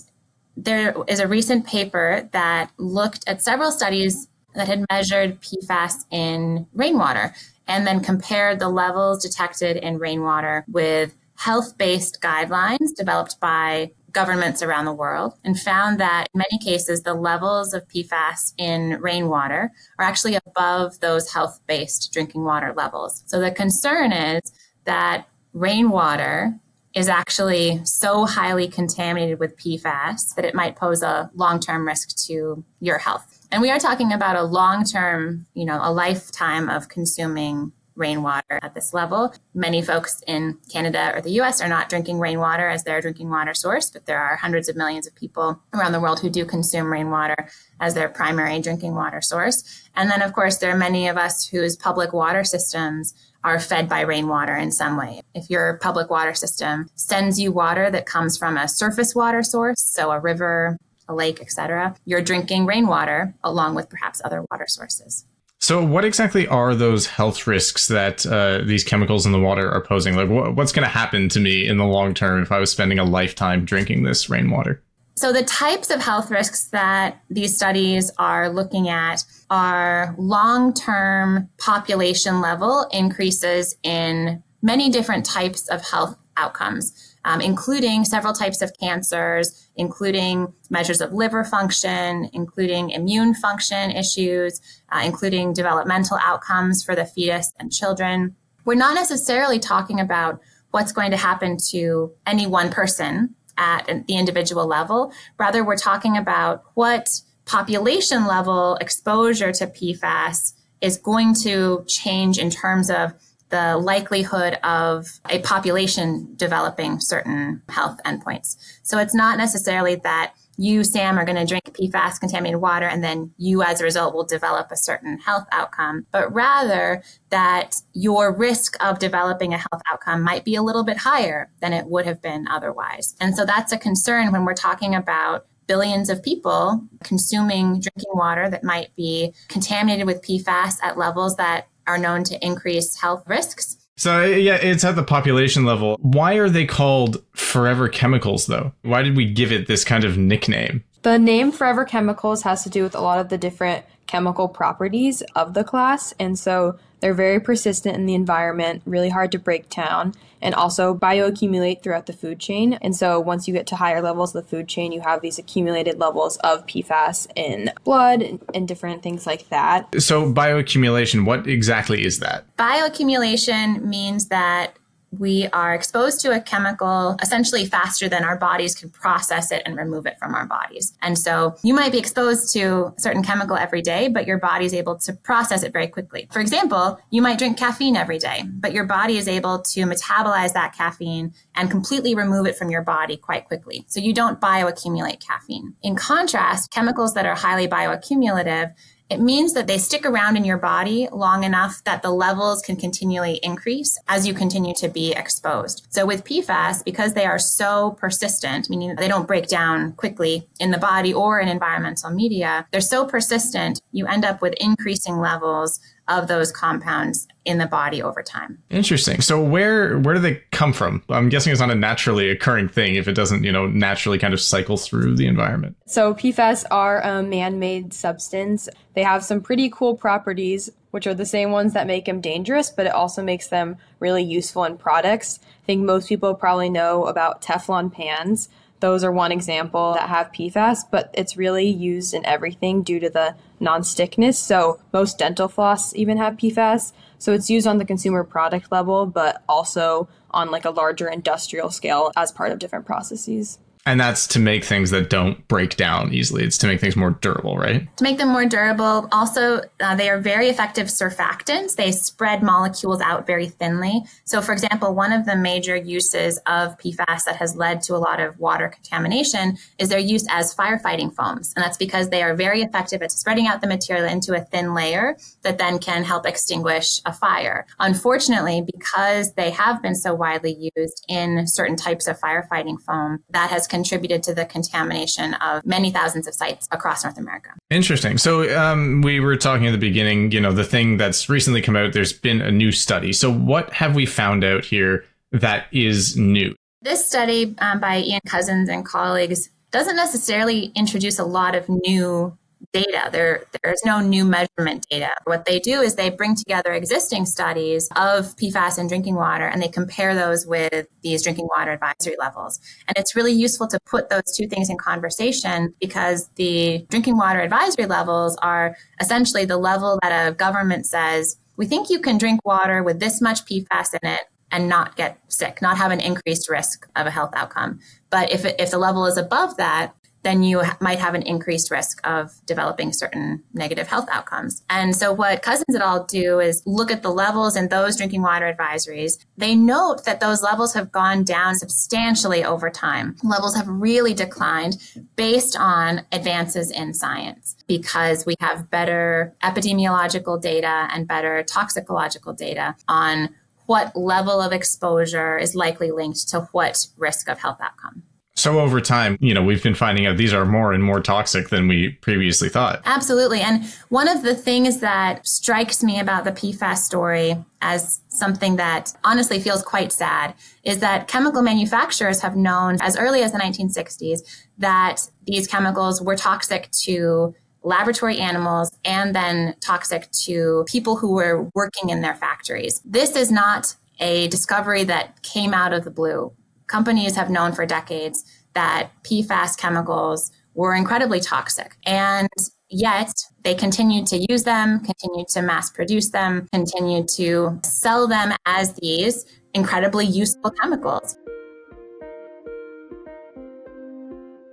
there 0.55 0.95
is 1.09 1.19
a 1.19 1.27
recent 1.27 1.67
paper 1.67 2.29
that 2.31 2.71
looked 2.77 3.27
at 3.27 3.41
several 3.41 3.71
studies 3.71 4.29
that 4.53 4.69
had 4.69 4.85
measured 4.89 5.41
PFAS 5.41 6.05
in 6.09 6.65
rainwater 6.73 7.35
and 7.67 7.85
then 7.85 7.99
compared 7.99 8.59
the 8.59 8.69
levels 8.69 9.21
detected 9.21 9.75
in 9.75 9.99
rainwater 9.99 10.63
with 10.69 11.13
health 11.35 11.77
based 11.77 12.21
guidelines 12.21 12.95
developed 12.95 13.38
by 13.41 13.91
governments 14.15 14.63
around 14.63 14.85
the 14.85 14.93
world 14.93 15.33
and 15.43 15.59
found 15.59 15.99
that 15.99 16.27
in 16.33 16.39
many 16.39 16.57
cases 16.63 17.03
the 17.03 17.13
levels 17.13 17.73
of 17.73 17.87
PFAS 17.89 18.53
in 18.57 18.97
rainwater 19.01 19.71
are 19.99 20.05
actually 20.05 20.35
above 20.35 20.99
those 21.01 21.31
health 21.31 21.59
based 21.67 22.11
drinking 22.13 22.45
water 22.45 22.73
levels. 22.75 23.23
So 23.27 23.39
the 23.39 23.51
concern 23.51 24.13
is 24.13 24.41
that 24.85 25.27
rainwater 25.53 26.55
is 26.95 27.09
actually 27.09 27.81
so 27.83 28.25
highly 28.25 28.69
contaminated 28.69 29.37
with 29.37 29.57
PFAS 29.57 30.33
that 30.35 30.45
it 30.45 30.55
might 30.55 30.77
pose 30.77 31.03
a 31.03 31.29
long 31.35 31.59
term 31.59 31.85
risk 31.85 32.15
to 32.27 32.63
your 32.79 32.97
health. 32.97 33.45
And 33.51 33.61
we 33.61 33.69
are 33.69 33.79
talking 33.79 34.13
about 34.13 34.37
a 34.37 34.43
long 34.43 34.85
term, 34.85 35.45
you 35.53 35.65
know, 35.65 35.79
a 35.81 35.91
lifetime 35.91 36.69
of 36.69 36.87
consuming 36.87 37.73
rainwater 37.95 38.59
at 38.61 38.73
this 38.73 38.94
level. 38.94 39.33
Many 39.53 39.81
folks 39.81 40.22
in 40.28 40.57
Canada 40.72 41.11
or 41.13 41.22
the 41.22 41.31
US 41.41 41.61
are 41.61 41.69
not 41.69 41.89
drinking 41.89 42.19
rainwater 42.19 42.67
as 42.67 42.83
their 42.83 43.01
drinking 43.01 43.29
water 43.29 43.53
source, 43.53 43.89
but 43.89 44.06
there 44.06 44.19
are 44.19 44.35
hundreds 44.35 44.69
of 44.69 44.75
millions 44.75 45.07
of 45.07 45.16
people 45.16 45.61
around 45.73 45.91
the 45.91 46.00
world 46.00 46.19
who 46.19 46.29
do 46.29 46.45
consume 46.45 46.91
rainwater 46.91 47.50
as 47.79 47.94
their 47.94 48.09
primary 48.09 48.59
drinking 48.59 48.95
water 48.95 49.22
source. 49.22 49.89
And 49.95 50.09
then, 50.09 50.22
of 50.22 50.33
course, 50.33 50.57
there 50.57 50.72
are 50.72 50.78
many 50.78 51.07
of 51.07 51.17
us 51.17 51.47
whose 51.47 51.75
public 51.75 52.13
water 52.13 52.44
systems 52.44 53.13
are 53.44 53.59
fed 53.59 53.88
by 53.88 54.01
rainwater 54.01 54.56
in 54.56 54.72
some 54.72 54.97
way. 54.97 55.22
If 55.35 55.50
your 55.50 55.77
public 55.77 56.09
water 56.09 56.33
system 56.33 56.89
sends 56.95 57.39
you 57.39 57.51
water 57.51 57.91
that 57.91 58.07
comes 58.07 58.38
from 58.38 58.57
a 58.57 58.67
surface 58.67 59.13
water 59.13 59.44
source, 59.44 59.83
so 59.83 60.09
a 60.12 60.19
river, 60.19 60.77
a 61.07 61.13
lake, 61.13 61.39
etc., 61.39 61.95
you're 62.06 62.23
drinking 62.23 62.66
rainwater 62.66 63.35
along 63.44 63.75
with 63.75 63.89
perhaps 63.89 64.19
other 64.25 64.44
water 64.50 64.66
sources. 64.67 65.25
So, 65.65 65.83
what 65.83 66.05
exactly 66.05 66.45
are 66.47 66.75
those 66.75 67.07
health 67.07 67.47
risks 67.47 67.87
that 67.87 68.23
uh, 68.23 68.59
these 68.63 68.83
chemicals 68.83 69.25
in 69.25 69.31
the 69.31 69.39
water 69.39 69.67
are 69.71 69.81
posing? 69.81 70.15
Like, 70.15 70.27
wh- 70.27 70.55
what's 70.55 70.71
going 70.71 70.83
to 70.83 70.93
happen 70.93 71.27
to 71.29 71.39
me 71.39 71.67
in 71.67 71.79
the 71.79 71.85
long 71.85 72.13
term 72.13 72.43
if 72.43 72.51
I 72.51 72.59
was 72.59 72.69
spending 72.69 72.99
a 72.99 73.03
lifetime 73.03 73.65
drinking 73.65 74.03
this 74.03 74.29
rainwater? 74.29 74.83
So, 75.15 75.33
the 75.33 75.41
types 75.41 75.89
of 75.89 76.03
health 76.03 76.29
risks 76.29 76.65
that 76.65 77.19
these 77.31 77.55
studies 77.55 78.11
are 78.19 78.47
looking 78.47 78.89
at 78.89 79.25
are 79.49 80.13
long 80.19 80.71
term 80.71 81.49
population 81.57 82.41
level 82.41 82.87
increases 82.91 83.75
in 83.81 84.43
many 84.61 84.91
different 84.91 85.25
types 85.25 85.67
of 85.69 85.83
health 85.83 86.15
outcomes 86.37 87.14
um, 87.25 87.41
including 87.41 88.06
several 88.06 88.34
types 88.34 88.62
of 88.62 88.72
cancers, 88.80 89.68
including 89.75 90.53
measures 90.69 91.02
of 91.02 91.12
liver 91.12 91.44
function, 91.44 92.30
including 92.31 92.91
immune 92.91 93.34
function 93.34 93.91
issues, 93.91 94.62
uh, 94.91 95.02
including 95.03 95.52
developmental 95.52 96.18
outcomes 96.22 96.84
for 96.84 96.96
the 96.96 97.06
fetus 97.06 97.52
and 97.59 97.72
children. 97.72 98.36
We're 98.63 98.75
not 98.75 98.94
necessarily 98.96 99.59
talking 99.59 100.00
about 100.00 100.40
what's 100.72 100.91
going 100.91 101.12
to 101.12 101.18
happen 101.18 101.58
to 101.72 102.12
any 102.28 102.46
one 102.46 102.69
person 102.69 103.36
at 103.57 104.06
the 104.07 104.18
individual 104.18 104.68
level. 104.68 105.12
Rather, 105.40 105.63
we're 105.63 105.78
talking 105.78 106.18
about 106.18 106.63
what 106.75 107.09
population 107.46 108.28
level 108.28 108.75
exposure 108.81 109.52
to 109.52 109.68
PFAS 109.68 110.53
is 110.81 110.97
going 110.97 111.34
to 111.34 111.84
change 111.88 112.38
in 112.38 112.50
terms 112.50 112.90
of 112.90 113.13
the 113.50 113.78
likelihood 113.78 114.57
of 114.63 115.07
a 115.29 115.39
population 115.39 116.33
developing 116.35 117.00
certain 117.00 117.61
health 117.69 118.00
endpoints. 118.06 118.57
So 118.83 118.97
it's 118.97 119.13
not 119.13 119.38
necessarily 119.38 119.95
that 119.95 120.33
you, 120.57 120.83
Sam, 120.83 121.17
are 121.17 121.25
going 121.25 121.35
to 121.35 121.45
drink 121.45 121.66
PFAS 121.66 122.19
contaminated 122.19 122.61
water 122.61 122.88
and 122.88 123.03
then 123.03 123.31
you, 123.38 123.61
as 123.61 123.81
a 123.81 123.83
result, 123.83 124.16
will 124.16 124.25
develop 124.25 124.72
a 124.72 124.78
certain 124.78 125.19
health 125.19 125.45
outcome, 125.51 126.06
but 126.11 126.33
rather 126.33 127.03
that 127.29 127.75
your 127.94 128.33
risk 128.33 128.81
of 128.83 129.00
developing 129.00 129.53
a 129.53 129.57
health 129.57 129.81
outcome 129.91 130.22
might 130.23 130.45
be 130.45 130.56
a 130.56 130.63
little 130.63 130.83
bit 130.83 130.97
higher 130.97 131.51
than 131.59 131.73
it 131.73 131.88
would 131.88 132.06
have 132.06 132.22
been 132.22 132.47
otherwise. 132.47 133.16
And 133.19 133.35
so 133.35 133.45
that's 133.45 133.73
a 133.73 133.77
concern 133.77 134.31
when 134.31 134.45
we're 134.45 134.53
talking 134.53 134.95
about 134.95 135.45
billions 135.67 136.09
of 136.09 136.24
people 136.24 136.81
consuming 137.03 137.80
drinking 137.80 138.12
water 138.13 138.50
that 138.50 138.63
might 138.63 138.95
be 138.95 139.33
contaminated 139.47 140.06
with 140.06 140.21
PFAS 140.21 140.77
at 140.83 140.97
levels 140.97 141.36
that 141.38 141.68
are 141.87 141.97
known 141.97 142.23
to 142.25 142.45
increase 142.45 142.95
health 142.95 143.23
risks. 143.27 143.77
So 143.97 144.25
yeah, 144.25 144.55
it's 144.55 144.83
at 144.83 144.95
the 144.95 145.03
population 145.03 145.63
level. 145.63 145.97
Why 146.01 146.33
are 146.33 146.49
they 146.49 146.65
called 146.65 147.23
forever 147.33 147.87
chemicals 147.87 148.47
though? 148.47 148.73
Why 148.81 149.01
did 149.01 149.15
we 149.15 149.31
give 149.31 149.51
it 149.51 149.67
this 149.67 149.83
kind 149.85 150.03
of 150.03 150.17
nickname? 150.17 150.83
The 151.03 151.17
name 151.17 151.51
forever 151.51 151.85
chemicals 151.85 152.41
has 152.41 152.63
to 152.63 152.69
do 152.69 152.83
with 152.83 152.95
a 152.95 152.99
lot 152.99 153.19
of 153.19 153.29
the 153.29 153.37
different 153.37 153.85
chemical 154.07 154.47
properties 154.47 155.21
of 155.35 155.53
the 155.53 155.63
class. 155.63 156.13
And 156.19 156.37
so 156.37 156.77
they're 157.06 157.13
very 157.13 157.40
persistent 157.40 157.96
in 157.96 158.07
the 158.07 158.16
environment, 158.16 158.81
really 158.84 159.10
hard 159.10 159.31
to 159.34 159.38
break 159.38 159.69
down, 159.69 160.16
and 160.42 160.56
also 160.56 160.96
bioaccumulate 160.96 161.84
throughout 161.84 162.07
the 162.07 162.13
food 162.13 162.40
chain. 162.40 162.80
And 162.81 162.96
so 162.96 163.19
once 163.19 163.48
you 163.48 163.54
get 163.54 163.68
to 163.68 163.75
higher 163.75 164.02
levels 164.02 164.34
of 164.34 164.42
the 164.42 164.50
food 164.50 164.68
chain, 164.68 164.92
you 164.92 165.02
have 165.02 165.22
these 165.22 165.38
accumulated 165.38 166.00
levels 166.00 166.38
of 166.38 166.66
PFAS 166.66 167.28
in 167.36 167.72
blood 167.84 168.24
and 168.56 168.68
different 168.68 169.04
things 169.04 169.28
like 169.28 169.50
that. 169.50 170.02
So, 170.02 170.34
bioaccumulation, 170.34 171.25
what 171.25 171.46
exactly 171.46 172.04
is 172.04 172.22
that? 172.22 172.44
Bioaccumulation 172.57 173.84
means 173.84 174.30
that 174.30 174.75
we 175.19 175.47
are 175.47 175.73
exposed 175.73 176.19
to 176.21 176.31
a 176.31 176.41
chemical 176.41 177.17
essentially 177.21 177.65
faster 177.65 178.07
than 178.09 178.23
our 178.23 178.38
bodies 178.38 178.75
can 178.75 178.89
process 178.89 179.51
it 179.51 179.63
and 179.65 179.75
remove 179.75 180.06
it 180.06 180.17
from 180.19 180.35
our 180.35 180.45
bodies. 180.45 180.94
And 181.01 181.17
so 181.17 181.56
you 181.63 181.73
might 181.73 181.91
be 181.91 182.00
exposed 182.00 182.53
to 182.53 182.94
a 182.97 183.01
certain 183.01 183.23
chemical 183.23 183.57
every 183.57 183.81
day, 183.81 184.07
but 184.07 184.27
your 184.27 184.38
body 184.38 184.65
is 184.65 184.73
able 184.73 184.97
to 185.00 185.13
process 185.13 185.63
it 185.63 185.73
very 185.73 185.88
quickly. 185.88 186.27
For 186.31 186.39
example, 186.39 187.00
you 187.09 187.21
might 187.21 187.38
drink 187.38 187.57
caffeine 187.57 187.95
every 187.95 188.19
day, 188.19 188.44
but 188.47 188.73
your 188.73 188.85
body 188.85 189.17
is 189.17 189.27
able 189.27 189.59
to 189.59 189.81
metabolize 189.81 190.53
that 190.53 190.73
caffeine 190.75 191.33
and 191.56 191.71
completely 191.71 192.15
remove 192.15 192.47
it 192.47 192.57
from 192.57 192.69
your 192.69 192.81
body 192.81 193.18
quite 193.18 193.45
quickly. 193.45 193.85
So 193.88 194.00
you 194.00 194.13
don't 194.13 194.39
bioaccumulate 194.39 195.25
caffeine. 195.25 195.73
In 195.81 195.95
contrast, 195.95 196.71
chemicals 196.71 197.13
that 197.13 197.25
are 197.25 197.35
highly 197.35 197.68
bioaccumulative 197.68 198.73
it 199.10 199.19
means 199.19 199.54
that 199.54 199.68
they 199.68 199.78
stick 199.78 200.06
around 200.06 200.36
in 200.36 200.44
your 200.44 200.57
body 200.57 201.07
long 201.12 201.44
enough 201.44 201.84
that 201.84 202.02
the 202.02 202.10
levels 202.10 202.62
can 202.62 202.75
continually 202.75 203.40
increase 203.44 203.98
as 204.07 204.25
you 204.25 204.34
continue 204.34 204.74
to 204.75 204.88
be 204.88 205.12
exposed. 205.12 205.86
So 205.90 206.06
with 206.06 206.24
PFAS, 206.24 206.84
because 206.84 207.13
they 207.13 207.25
are 207.25 207.38
so 207.38 207.92
persistent, 208.00 208.69
meaning 208.69 208.96
they 208.96 209.07
don't 209.07 209.28
break 209.28 209.48
down 209.48 209.94
quickly 209.94 210.48
in 210.60 210.72
the 210.72 210.78
body 210.78 211.13
or 211.13 211.40
in 211.40 211.48
environmental 211.48 212.10
media, 212.10 212.68
they're 212.72 212.81
so 212.81 213.06
persistent, 213.06 213.81
you 213.92 214.07
end 214.07 214.25
up 214.25 214.42
with 214.42 214.56
increasing 214.60 215.19
levels 215.19 215.80
of 216.07 216.28
those 216.28 216.52
compounds 216.52 217.28
in 217.46 217.57
the 217.57 217.66
body 217.66 218.02
over 218.02 218.22
time. 218.22 218.60
Interesting. 218.69 219.22
So 219.22 219.42
where 219.42 220.00
where 220.00 220.13
do 220.16 220.22
they 220.22 220.42
come 220.52 220.74
from? 220.74 221.04
I'm 221.10 221.30
guessing 221.30 221.52
it's 221.52 221.62
not 221.62 221.72
a 221.72 221.75
naturally 221.75 222.30
occurring 222.30 222.69
thing 222.69 222.96
if 222.96 223.07
it 223.07 223.13
doesn't, 223.13 223.44
you 223.44 223.52
know, 223.52 223.68
naturally 223.68 224.19
kind 224.19 224.34
of 224.34 224.42
cycle 224.42 224.78
through 224.78 225.16
the 225.16 225.28
environment. 225.28 225.78
So 225.88 226.13
PFAS 226.13 226.66
are 226.72 227.02
a 227.02 227.24
man-made 227.24 227.94
substance. 227.94 228.69
They 228.94 229.04
have 229.04 229.24
some 229.24 229.42
pretty 229.42 229.69
cool 229.69 229.96
properties, 229.96 230.69
which 230.92 231.07
are 231.07 231.13
the 231.13 231.25
same 231.25 231.52
ones 231.52 231.74
that 231.74 231.88
make 231.88 232.06
them 232.06 232.22
dangerous, 232.22 232.69
but 232.69 232.86
it 232.86 232.94
also 232.94 233.24
makes 233.24 233.48
them 233.48 233.78
really 234.00 234.24
useful 234.24 234.63
in 234.63 234.78
products. 234.78 235.40
I 235.63 235.66
think 235.66 235.84
most 235.84 236.07
people 236.07 236.36
probably 236.36 236.69
know 236.69 237.06
about 237.06 237.42
Teflon 237.42 237.92
pans. 237.92 238.50
Those 238.85 239.03
are 239.03 239.11
one 239.11 239.31
example 239.31 239.93
that 239.93 240.09
have 240.09 240.31
PFAS, 240.31 240.81
but 240.91 241.09
it's 241.15 241.35
really 241.35 241.67
used 241.67 242.13
in 242.13 242.23
everything 242.23 242.83
due 242.83 242.99
to 242.99 243.09
the 243.09 243.35
non-stickness. 243.59 244.37
So 244.37 244.79
most 244.93 245.17
dental 245.17 245.47
floss 245.47 245.95
even 245.95 246.17
have 246.17 246.35
PFAS. 246.37 246.93
So 247.17 247.33
it's 247.33 247.49
used 247.49 247.65
on 247.65 247.79
the 247.79 247.85
consumer 247.85 248.23
product 248.23 248.71
level, 248.71 249.07
but 249.07 249.41
also 249.49 250.07
on 250.29 250.51
like 250.51 250.65
a 250.65 250.69
larger 250.69 251.07
industrial 251.07 251.71
scale 251.71 252.11
as 252.15 252.31
part 252.31 252.51
of 252.51 252.59
different 252.59 252.85
processes. 252.85 253.57
And 253.87 253.99
that's 253.99 254.25
to 254.27 254.39
make 254.39 254.63
things 254.63 254.89
that 254.89 255.11
don't 255.11 255.47
break 255.47 255.75
down 255.77 256.11
easily. 256.11 256.43
It's 256.43 256.57
to 256.59 256.67
make 256.67 256.81
things 256.81 256.95
more 256.95 257.11
durable, 257.11 257.55
right? 257.55 257.95
To 257.97 258.03
make 258.03 258.17
them 258.17 258.29
more 258.29 258.45
durable. 258.45 259.07
Also, 259.11 259.61
uh, 259.79 259.95
they 259.95 260.09
are 260.09 260.17
very 260.17 260.49
effective 260.49 260.87
surfactants. 260.87 261.75
They 261.75 261.91
spread 261.91 262.41
molecules 262.41 262.99
out 262.99 263.27
very 263.27 263.47
thinly. 263.47 264.01
So, 264.23 264.41
for 264.41 264.53
example, 264.53 264.95
one 264.95 265.13
of 265.13 265.27
the 265.27 265.35
major 265.35 265.75
uses 265.75 266.39
of 266.47 266.79
PFAS 266.79 267.25
that 267.25 267.35
has 267.35 267.55
led 267.55 267.83
to 267.83 267.95
a 267.95 267.97
lot 267.97 268.19
of 268.19 268.39
water 268.39 268.69
contamination 268.69 269.57
is 269.77 269.89
their 269.89 269.99
use 269.99 270.25
as 270.31 270.55
firefighting 270.55 271.13
foams. 271.13 271.53
And 271.55 271.63
that's 271.63 271.77
because 271.77 272.09
they 272.09 272.23
are 272.23 272.33
very 272.33 272.63
effective 272.63 273.03
at 273.03 273.11
spreading 273.11 273.45
out 273.45 273.61
the 273.61 273.67
material 273.67 274.07
into 274.07 274.33
a 274.33 274.41
thin 274.41 274.73
layer 274.73 275.15
that 275.43 275.59
then 275.59 275.77
can 275.77 276.03
help 276.03 276.25
extinguish 276.25 277.01
a 277.05 277.13
fire. 277.13 277.67
Unfortunately, 277.79 278.65
because 278.65 279.33
they 279.33 279.51
have 279.51 279.79
been 279.83 279.95
so 279.95 280.15
widely 280.15 280.71
used 280.75 281.05
in 281.07 281.45
certain 281.47 281.75
types 281.75 282.07
of 282.07 282.19
firefighting 282.19 282.81
foam, 282.81 283.23
that 283.29 283.51
has 283.51 283.67
contributed 283.75 284.24
to 284.24 284.33
the 284.33 284.45
contamination 284.45 285.33
of 285.36 285.66
many 285.66 285.92
thousands 285.92 286.27
of 286.27 286.33
sites 286.33 286.66
across 286.72 287.04
North 287.04 287.18
America. 287.18 287.50
Interesting. 287.69 288.18
So 288.18 288.31
um, 288.57 289.01
we 289.01 289.19
were 289.19 289.36
talking 289.36 289.68
at 289.68 289.72
the 289.72 289.77
beginning, 289.77 290.31
you 290.31 290.39
know, 290.39 290.54
the 290.54 290.63
thing 290.63 290.95
that's 290.95 291.27
recently 291.27 291.62
come 291.62 291.75
out, 291.75 291.92
there's 291.92 292.13
been 292.13 292.42
a 292.42 292.51
new 292.51 292.72
study. 292.72 293.12
So 293.12 293.30
what 293.33 293.74
have 293.74 293.94
we 293.94 294.06
found 294.06 294.45
out 294.45 294.63
here 294.63 295.04
that 295.33 295.68
is 295.74 296.16
new? 296.16 296.56
This 296.83 297.06
study 297.06 297.54
um, 297.57 297.81
by 297.81 298.00
Ian 298.00 298.22
Cousins 298.25 298.69
and 298.69 298.86
colleagues 298.86 299.50
doesn't 299.72 299.98
necessarily 299.98 300.71
introduce 300.75 301.19
a 301.19 301.25
lot 301.25 301.54
of 301.54 301.68
new 301.68 302.38
data. 302.75 303.10
There, 303.10 303.45
there's 303.63 303.81
no 303.86 304.01
new 304.01 304.25
measurement 304.25 304.86
data. 304.89 305.12
What 305.24 305.45
they 305.45 305.60
do 305.60 305.80
is 305.80 305.95
they 305.95 306.10
bring 306.10 306.36
together 306.36 306.74
existing 306.74 307.25
studies 307.25 307.88
of 307.95 308.36
PFAS 308.36 308.77
in 308.77 308.88
drinking 308.88 309.16
water 309.16 309.45
and 309.48 309.62
they 309.62 309.69
compare 309.69 310.13
those 310.13 310.45
with 310.45 310.86
these 311.01 311.24
drinking 311.24 311.48
water 311.56 311.72
advisory 311.72 312.18
levels. 312.19 312.60
And 312.89 312.98
it's 312.98 313.16
really 313.16 313.31
useful 313.31 313.68
to 313.69 313.80
put 313.86 314.10
those 314.10 314.36
two 314.36 314.48
things 314.48 314.69
in 314.69 314.77
conversation 314.77 315.74
because 315.80 316.27
the 316.36 316.86
drinking 316.89 317.16
water 317.16 317.39
advisory 317.39 317.86
levels 317.86 318.36
are 318.42 318.75
essentially 319.00 319.45
the 319.45 319.57
level 319.57 319.98
that 320.01 320.28
a 320.28 320.33
government 320.33 320.86
says, 320.86 321.38
we 321.56 321.66
think 321.66 321.89
you 321.89 322.01
can 322.01 322.18
drink 322.18 322.42
water 322.45 322.83
with 322.83 323.00
this 323.00 323.21
much 323.21 323.45
PFAS 323.45 323.94
in 324.01 324.10
it 324.10 324.21
and 324.51 324.68
not 324.68 324.98
get 324.98 325.18
sick, 325.30 325.62
not 325.62 325.78
have 325.78 325.92
an 325.92 326.01
increased 326.01 326.50
risk 326.50 326.88
of 326.98 327.07
a 327.07 327.12
health 327.12 327.31
outcome. 327.36 327.80
But 328.10 328.33
if, 328.33 328.44
if 328.44 328.71
the 328.71 328.78
level 328.78 329.06
is 329.06 329.18
above 329.18 329.56
that, 329.57 329.95
then 330.25 330.42
you 330.42 330.63
might 330.81 330.98
have 330.98 331.13
an 331.13 331.22
increased 331.22 331.69
risk 331.69 332.01
of 332.04 332.33
developing 332.48 332.92
certain 332.92 333.44
negative 333.54 333.88
health 333.88 334.07
outcomes. 334.12 334.63
And 334.72 334.95
so 334.95 335.13
what 335.13 335.44
Cousins 335.44 335.75
et 335.75 335.81
al. 335.81 336.04
do 336.06 336.39
is 336.39 336.63
look 336.66 336.89
at 336.89 337.04
the 337.04 337.12
levels 337.12 337.56
in 337.56 337.69
those 337.69 337.95
drinking 337.95 338.24
water 338.24 338.51
advisories. 338.51 339.24
They 339.38 339.54
note 339.54 340.04
that 340.06 340.19
those 340.19 340.42
levels 340.42 340.74
have 340.74 340.92
gone 340.92 341.24
down 341.24 341.56
substantially 341.56 342.44
over 342.44 342.72
time. 342.72 343.16
Levels 343.24 343.56
have 343.56 343.68
really 343.68 344.16
declined 344.16 344.77
based 345.16 345.56
on 345.56 346.01
advances 346.12 346.71
in 346.71 346.95
science 346.95 347.56
because 347.68 348.25
we 348.25 348.33
have 348.39 348.71
better 348.71 349.36
epidemiological 349.44 350.42
data 350.42 350.88
and 350.92 351.07
better 351.07 351.44
toxicological 351.44 352.33
data 352.33 352.75
on 352.88 353.30
what 353.68 353.95
level 353.95 354.42
of 354.42 354.51
exposure 354.51 355.38
is 355.38 355.54
likely 355.54 355.92
linked 355.92 356.28
to 356.30 356.42
what 356.51 356.88
risk 356.98 357.30
of 357.30 357.38
health 357.39 357.60
outcome. 357.62 358.04
So 358.37 358.59
over 358.59 358.81
time, 358.81 359.17
you 359.21 359.33
know, 359.33 359.41
we've 359.41 359.63
been 359.63 359.75
finding 359.75 360.05
out 360.05 360.17
these 360.17 360.33
are 360.33 360.45
more 360.45 360.73
and 360.73 360.83
more 360.83 360.99
toxic 360.99 361.49
than 361.49 361.69
we 361.69 361.91
previously 362.01 362.49
thought. 362.49 362.81
Absolutely. 362.83 363.39
And 363.39 363.63
one 363.89 364.09
of 364.09 364.23
the 364.23 364.35
things 364.35 364.81
that 364.81 365.25
strikes 365.25 365.81
me 365.81 365.99
about 365.99 366.25
the 366.25 366.31
PFAS 366.31 366.79
story 366.79 367.37
as 367.61 368.01
something 368.09 368.57
that 368.57 368.93
honestly 369.05 369.39
feels 369.39 369.63
quite 369.63 369.93
sad 369.93 370.33
is 370.63 370.79
that 370.79 371.07
chemical 371.07 371.41
manufacturers 371.41 372.19
have 372.21 372.35
known 372.35 372.77
as 372.81 372.97
early 372.97 373.23
as 373.23 373.31
the 373.31 373.39
1960s 373.39 374.19
that 374.57 375.09
these 375.25 375.47
chemicals 375.47 376.01
were 376.01 376.17
toxic 376.17 376.69
to 376.71 377.33
laboratory 377.63 378.19
animals 378.19 378.77
and 378.83 379.15
then 379.15 379.55
toxic 379.61 380.11
to 380.11 380.65
people 380.67 380.97
who 380.97 381.13
were 381.13 381.49
working 381.55 381.89
in 381.89 382.01
their 382.01 382.15
factories. 382.15 382.81
This 382.83 383.15
is 383.15 383.31
not 383.31 383.75
a 383.99 384.27
discovery 384.27 384.83
that 384.83 385.21
came 385.23 385.53
out 385.53 385.71
of 385.71 385.85
the 385.85 385.89
blue 385.89 386.33
companies 386.67 387.15
have 387.15 387.29
known 387.29 387.53
for 387.53 387.65
decades 387.65 388.23
that 388.53 388.89
PFAS 389.03 389.57
chemicals 389.57 390.31
were 390.53 390.73
incredibly 390.73 391.19
toxic. 391.19 391.75
And 391.85 392.30
yet 392.69 393.11
they 393.44 393.54
continued 393.54 394.07
to 394.07 394.25
use 394.30 394.44
them, 394.44 394.80
continued 394.80 395.28
to 395.30 395.42
mass 395.42 395.69
produce 395.69 396.09
them, 396.09 396.47
continued 396.54 397.07
to 397.09 397.59
sell 397.63 398.07
them 398.07 398.33
as 398.45 398.73
these 398.75 399.25
incredibly 399.54 400.06
useful 400.06 400.51
chemicals. 400.51 401.18